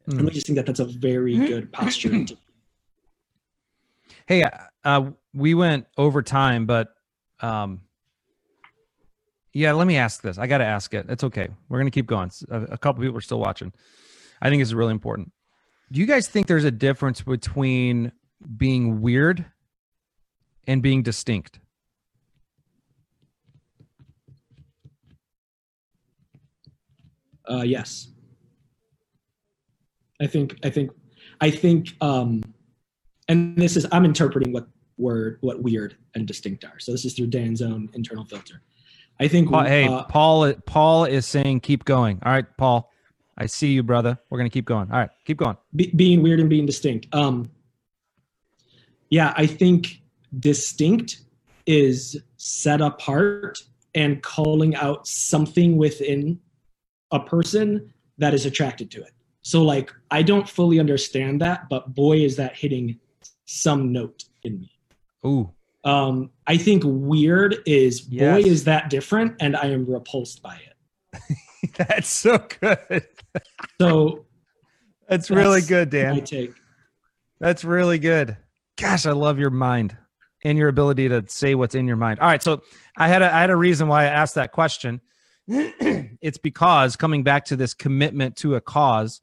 Mm. 0.10 0.20
and 0.20 0.30
i 0.30 0.32
just 0.32 0.46
think 0.48 0.56
that 0.56 0.66
that's 0.66 0.80
a 0.80 0.86
very 0.86 1.36
mm-hmm. 1.36 1.46
good 1.48 1.72
posture 1.74 2.26
to- 2.26 2.38
hey 4.26 4.44
uh, 4.86 5.10
we 5.34 5.54
went 5.54 5.86
over 5.98 6.22
time 6.22 6.66
but 6.66 6.94
um 7.42 7.82
yeah 9.58 9.72
let 9.72 9.88
me 9.88 9.98
ask 9.98 10.22
this 10.22 10.38
i 10.38 10.46
gotta 10.48 10.64
ask 10.64 10.94
it 10.94 11.06
it's 11.10 11.24
okay 11.24 11.48
we're 11.70 11.80
gonna 11.80 11.92
keep 11.92 12.08
going 12.08 12.32
a, 12.50 12.62
a 12.64 12.78
couple 12.78 13.02
people 13.02 13.18
are 13.18 13.22
still 13.22 13.40
watching 13.40 13.72
I 14.42 14.50
think 14.50 14.62
is 14.62 14.74
really 14.74 14.92
important. 14.92 15.32
Do 15.92 16.00
you 16.00 16.06
guys 16.06 16.28
think 16.28 16.48
there's 16.48 16.66
a 16.66 16.72
difference 16.72 17.22
between 17.22 18.12
being 18.58 19.02
weird 19.02 19.46
and 20.68 20.82
being 20.82 21.02
distinct? 21.02 21.60
Uh, 27.50 27.64
yes. 27.64 28.10
I 30.22 30.28
think 30.28 30.58
I 30.64 30.70
think 30.70 30.92
I 31.40 31.50
think 31.50 31.96
um 32.02 32.44
and 33.30 33.56
this 33.56 33.78
is 33.78 33.86
I'm 33.92 34.04
interpreting 34.04 34.52
what 34.52 34.68
word 34.98 35.38
what 35.42 35.62
weird 35.62 35.96
and 36.16 36.28
distinct 36.28 36.66
are. 36.66 36.80
So 36.80 36.92
this 36.92 37.06
is 37.06 37.14
through 37.14 37.28
Dan's 37.28 37.62
own 37.62 37.90
internal 37.94 38.26
filter. 38.26 38.62
I 39.20 39.28
think 39.28 39.50
Paul, 39.50 39.64
hey, 39.64 39.88
uh, 39.88 40.04
Paul 40.04 40.54
Paul 40.66 41.06
is 41.06 41.26
saying 41.26 41.62
keep 41.62 41.86
going. 41.86 42.20
All 42.24 42.32
right, 42.32 42.46
Paul. 42.58 42.92
I 43.38 43.46
see 43.46 43.72
you, 43.72 43.84
brother. 43.84 44.18
We're 44.30 44.38
gonna 44.38 44.50
keep 44.50 44.66
going. 44.66 44.92
All 44.92 44.98
right, 44.98 45.10
keep 45.26 45.38
going. 45.38 45.58
Be- 45.76 45.92
being 45.96 46.22
weird 46.22 46.40
and 46.40 46.50
being 46.50 46.66
distinct. 46.66 47.08
Um, 47.14 47.50
yeah, 49.10 49.34
I 49.38 49.46
think 49.46 50.02
distinct 50.40 51.22
is 51.66 52.22
set 52.38 52.82
apart 52.82 53.60
and 53.96 54.22
calling 54.22 54.76
out 54.76 55.08
something 55.08 55.78
within 55.78 56.40
a 57.12 57.20
person 57.20 57.94
that 58.18 58.34
is 58.34 58.46
attracted 58.46 58.92
to 58.92 59.02
it. 59.02 59.12
So, 59.42 59.64
like, 59.64 59.94
I 60.12 60.24
don't 60.24 60.48
fully 60.48 60.80
understand 60.80 61.42
that, 61.42 61.70
but 61.70 61.94
boy, 61.96 62.18
is 62.18 62.36
that 62.36 62.56
hitting 62.56 63.00
some 63.46 63.92
note 63.92 64.26
in 64.44 64.60
me. 64.60 64.72
Ooh. 65.26 65.52
Um, 65.88 66.32
I 66.46 66.58
think 66.58 66.84
weird 66.86 67.60
is 67.66 68.10
yes. 68.10 68.44
boy, 68.44 68.50
is 68.50 68.66
that 68.66 68.90
different, 68.90 69.36
and 69.40 69.56
I 69.56 69.68
am 69.68 69.86
repulsed 69.86 70.44
by 70.44 70.58
it. 70.58 71.38
That's 71.78 72.10
so 72.10 72.46
good. 72.60 73.08
so 73.80 74.26
that's, 75.08 75.30
that's 75.30 75.32
really 75.32 75.62
good, 75.62 75.90
Dan. 75.90 76.22
take. 76.26 76.52
That's 77.40 77.64
really 77.64 78.00
good. 78.00 78.36
Gosh, 78.78 79.06
I 79.06 79.12
love 79.12 79.40
your 79.40 79.50
mind 79.50 79.96
and 80.44 80.58
your 80.58 80.68
ability 80.68 81.08
to 81.10 81.24
say 81.28 81.56
what's 81.56 81.76
in 81.76 81.88
your 81.88 81.96
mind. 81.96 82.20
All 82.20 82.28
right, 82.28 82.44
so 82.44 82.64
I 82.98 83.08
had 83.08 83.22
a, 83.22 83.34
I 83.34 83.40
had 83.40 83.50
a 83.50 83.56
reason 83.56 83.88
why 83.88 84.04
I 84.04 84.08
asked 84.08 84.36
that 84.36 84.52
question. 84.52 85.00
it's 85.48 86.38
because 86.38 86.98
coming 86.98 87.24
back 87.24 87.46
to 87.46 87.56
this 87.56 87.74
commitment 87.74 88.36
to 88.38 88.56
a 88.56 88.62
cause, 88.62 89.22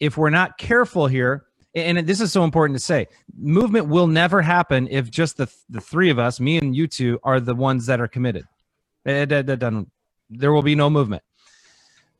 if 0.00 0.18
we're 0.18 0.30
not 0.30 0.58
careful 0.58 1.06
here, 1.06 1.46
and 1.74 1.98
this 2.06 2.20
is 2.20 2.32
so 2.32 2.44
important 2.44 2.76
to 2.78 2.84
say, 2.84 3.08
movement 3.36 3.88
will 3.88 4.06
never 4.06 4.42
happen 4.42 4.86
if 4.90 5.10
just 5.10 5.36
the 5.36 5.52
the 5.68 5.80
three 5.80 6.10
of 6.10 6.18
us, 6.18 6.38
me 6.38 6.58
and 6.58 6.74
you 6.74 6.86
two, 6.86 7.18
are 7.22 7.40
the 7.40 7.54
ones 7.54 7.86
that 7.86 8.00
are 8.00 8.08
committed. 8.08 8.46
It, 9.04 9.32
it, 9.32 9.50
it, 9.50 9.86
there 10.30 10.52
will 10.52 10.62
be 10.62 10.74
no 10.74 10.88
movement. 10.88 11.22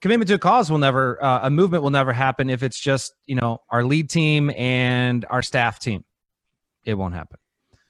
Commitment 0.00 0.28
to 0.28 0.34
a 0.34 0.38
cause 0.38 0.70
will 0.70 0.78
never 0.78 1.22
uh, 1.22 1.40
a 1.44 1.50
movement 1.50 1.82
will 1.82 1.90
never 1.90 2.12
happen 2.12 2.50
if 2.50 2.62
it's 2.62 2.78
just 2.78 3.14
you 3.26 3.36
know 3.36 3.60
our 3.70 3.84
lead 3.84 4.10
team 4.10 4.50
and 4.50 5.24
our 5.30 5.40
staff 5.40 5.78
team. 5.78 6.04
It 6.84 6.94
won't 6.94 7.14
happen. 7.14 7.38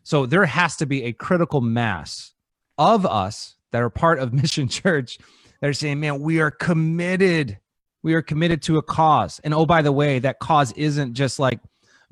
So 0.04 0.26
there 0.26 0.44
has 0.44 0.76
to 0.76 0.86
be 0.86 1.04
a 1.04 1.12
critical 1.12 1.60
mass 1.60 2.32
of 2.78 3.06
us 3.06 3.56
that 3.72 3.82
are 3.82 3.90
part 3.90 4.18
of 4.18 4.32
mission 4.42 4.68
church 4.68 5.18
that 5.60 5.68
are 5.68 5.72
saying 5.72 6.00
man 6.00 6.20
we 6.20 6.40
are 6.40 6.50
committed 6.50 7.58
we 8.04 8.14
are 8.14 8.22
committed 8.22 8.62
to 8.62 8.78
a 8.78 8.82
cause 8.82 9.40
and 9.42 9.52
oh 9.52 9.66
by 9.66 9.82
the 9.82 9.90
way 9.90 10.20
that 10.20 10.38
cause 10.38 10.70
isn't 10.72 11.14
just 11.14 11.40
like 11.40 11.58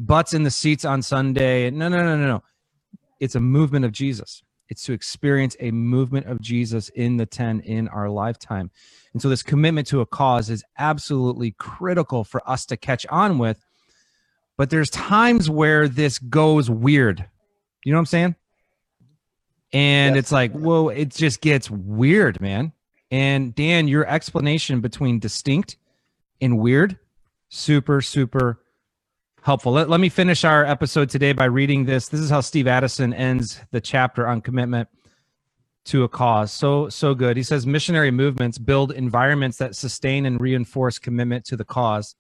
butts 0.01 0.35
in 0.35 0.43
the 0.43 0.51
seats 0.51 0.85
on 0.85 1.01
sunday 1.01 1.71
no 1.71 1.89
no 1.89 1.99
no 1.99 2.17
no 2.17 2.27
no 2.27 2.43
it's 3.21 3.37
a 3.37 3.41
movement 3.41 3.85
of 3.85 3.93
jesus 3.93 4.43
it's 4.69 4.85
to 4.85 4.93
experience 4.93 5.57
a 5.61 5.71
movement 5.71 6.27
of 6.27 6.41
jesus 6.41 6.89
in 6.91 7.17
the 7.17 7.27
10 7.27 7.61
in 7.61 7.87
our 7.89 8.11
lifetime 8.11 8.69
and 9.13 9.21
so 9.21 9.29
this 9.29 9.43
commitment 9.43 9.87
to 9.89 10.01
a 10.01 10.07
cause 10.07 10.49
is 10.49 10.65
absolutely 10.79 11.53
critical 11.53 12.25
for 12.25 12.49
us 12.49 12.65
to 12.67 12.77
catch 12.77 13.07
on 13.07 13.39
with. 13.39 13.65
But 14.57 14.71
there's 14.71 14.91
times 14.91 15.51
where 15.51 15.89
this 15.89 16.19
goes 16.19 16.71
weird. 16.71 17.27
You 17.85 17.93
know 17.93 17.99
what 17.99 18.03
I'm 18.03 18.07
saying? 18.07 18.37
And 19.73 20.15
yes. 20.15 20.25
it's 20.25 20.33
like, 20.33 20.53
whoa, 20.53 20.89
it 20.89 21.11
just 21.11 21.41
gets 21.41 21.71
weird, 21.71 22.41
man. 22.41 22.73
And 23.11 23.55
Dan, 23.55 23.89
your 23.89 24.07
explanation 24.07 24.81
between 24.81 25.19
distinct 25.19 25.77
and 26.43 26.59
weird, 26.59 26.99
super, 27.49 28.03
super 28.03 28.61
helpful. 29.43 29.73
Let, 29.73 29.89
let 29.89 30.01
me 30.01 30.09
finish 30.09 30.45
our 30.45 30.65
episode 30.65 31.09
today 31.09 31.33
by 31.33 31.47
reading 31.47 31.85
this. 31.85 32.09
This 32.09 32.21
is 32.21 32.31
how 32.31 32.41
Steve 32.41 32.67
Addison 32.67 33.15
ends 33.15 33.61
the 33.71 33.81
chapter 33.81 34.27
on 34.27 34.41
commitment 34.41 34.89
to 35.87 36.05
a 36.05 36.09
cause. 36.09 36.53
So 36.53 36.89
so 36.89 37.15
good. 37.15 37.37
He 37.37 37.43
says 37.43 37.67
missionary 37.67 38.11
movements 38.11 38.59
build 38.59 38.93
environments 38.93 39.59
that 39.59 39.75
sustain 39.75 40.27
and 40.27 40.41
reinforce 40.41 40.99
commitment 40.99 41.45
to 41.47 41.57
the 41.57 41.65
cause. 41.65 42.15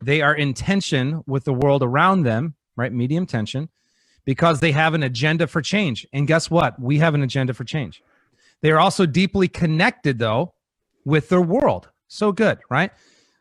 They 0.00 0.22
are 0.22 0.34
in 0.34 0.54
tension 0.54 1.22
with 1.26 1.44
the 1.44 1.52
world 1.52 1.82
around 1.82 2.22
them, 2.22 2.54
right? 2.76 2.92
Medium 2.92 3.26
tension, 3.26 3.68
because 4.24 4.60
they 4.60 4.72
have 4.72 4.94
an 4.94 5.02
agenda 5.02 5.46
for 5.46 5.60
change. 5.60 6.06
And 6.12 6.26
guess 6.26 6.50
what? 6.50 6.80
We 6.80 6.98
have 6.98 7.14
an 7.14 7.22
agenda 7.22 7.52
for 7.52 7.64
change. 7.64 8.02
They 8.62 8.70
are 8.70 8.80
also 8.80 9.04
deeply 9.04 9.48
connected 9.48 10.18
though 10.18 10.54
with 11.04 11.28
their 11.28 11.42
world. 11.42 11.90
So 12.08 12.32
good, 12.32 12.58
right? 12.70 12.90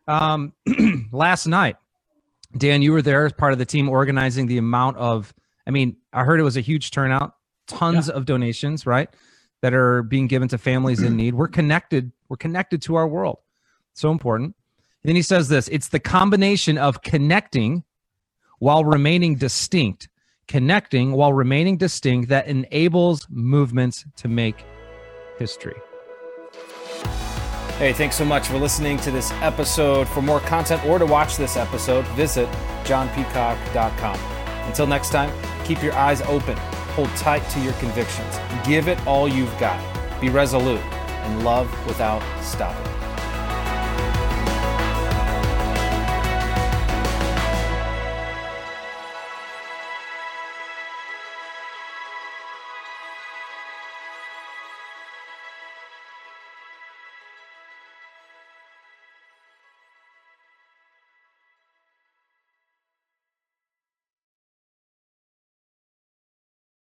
Um, 0.08 0.54
last 1.12 1.48
night, 1.48 1.78
Dan, 2.58 2.82
you 2.82 2.92
were 2.92 3.02
there 3.02 3.26
as 3.26 3.34
part 3.34 3.54
of 3.54 3.60
the 3.60 3.66
team 3.66 3.90
organizing 3.90 4.48
the 4.48 4.58
amount 4.58 4.98
of, 4.98 5.34
I 5.66 5.72
mean, 5.72 5.98
I 6.12 6.24
heard 6.24 6.40
it 6.40 6.44
was 6.44 6.58
a 6.58 6.62
huge 6.62 6.92
turnout, 6.92 7.36
tons 7.68 8.08
yeah. 8.08 8.14
of 8.14 8.26
donations, 8.26 8.86
right? 8.86 9.10
that 9.64 9.74
are 9.74 10.04
being 10.04 10.28
given 10.28 10.50
to 10.50 10.58
families 10.58 11.02
in 11.02 11.16
need. 11.16 11.34
We're 11.34 11.48
connected. 11.48 12.12
We're 12.28 12.36
connected 12.36 12.82
to 12.82 12.96
our 12.96 13.08
world. 13.08 13.38
So 13.94 14.12
important. 14.12 14.56
And 15.02 15.10
then 15.10 15.16
he 15.16 15.22
says 15.22 15.48
this 15.48 15.70
it's 15.70 15.88
the 15.88 16.02
combination 16.02 16.78
of 16.78 17.02
connecting 17.02 17.86
while 18.60 18.84
remaining 18.84 19.36
distinct, 19.36 20.10
connecting 20.50 21.14
while 21.14 21.32
remaining 21.32 21.78
distinct 21.78 22.28
that 22.28 22.48
enables 22.48 23.26
movements 23.30 24.04
to 24.18 24.28
make 24.28 24.66
history. 25.40 25.76
Hey, 27.78 27.94
thanks 27.94 28.16
so 28.16 28.26
much 28.26 28.48
for 28.48 28.58
listening 28.58 28.98
to 28.98 29.12
this 29.12 29.32
episode. 29.42 30.08
For 30.08 30.22
more 30.22 30.40
content 30.40 30.86
or 30.86 31.00
to 31.00 31.06
watch 31.06 31.38
this 31.38 31.58
episode, 31.58 32.06
visit 32.10 32.48
jonpeacock.com. 32.84 34.20
Until 34.68 34.88
next 34.88 35.10
time, 35.10 35.32
keep 35.66 35.82
your 35.82 35.94
eyes 35.94 36.22
open 36.22 36.58
Hold 36.94 37.10
tight 37.16 37.40
to 37.50 37.60
your 37.60 37.74
convictions. 37.74 38.38
Give 38.64 38.88
it 38.88 39.04
all 39.08 39.28
you've 39.28 39.58
got. 39.58 39.82
Be 40.22 40.30
resolute 40.30 40.80
and 40.80 41.44
love 41.44 41.68
without 41.88 42.22
stopping. 42.44 42.93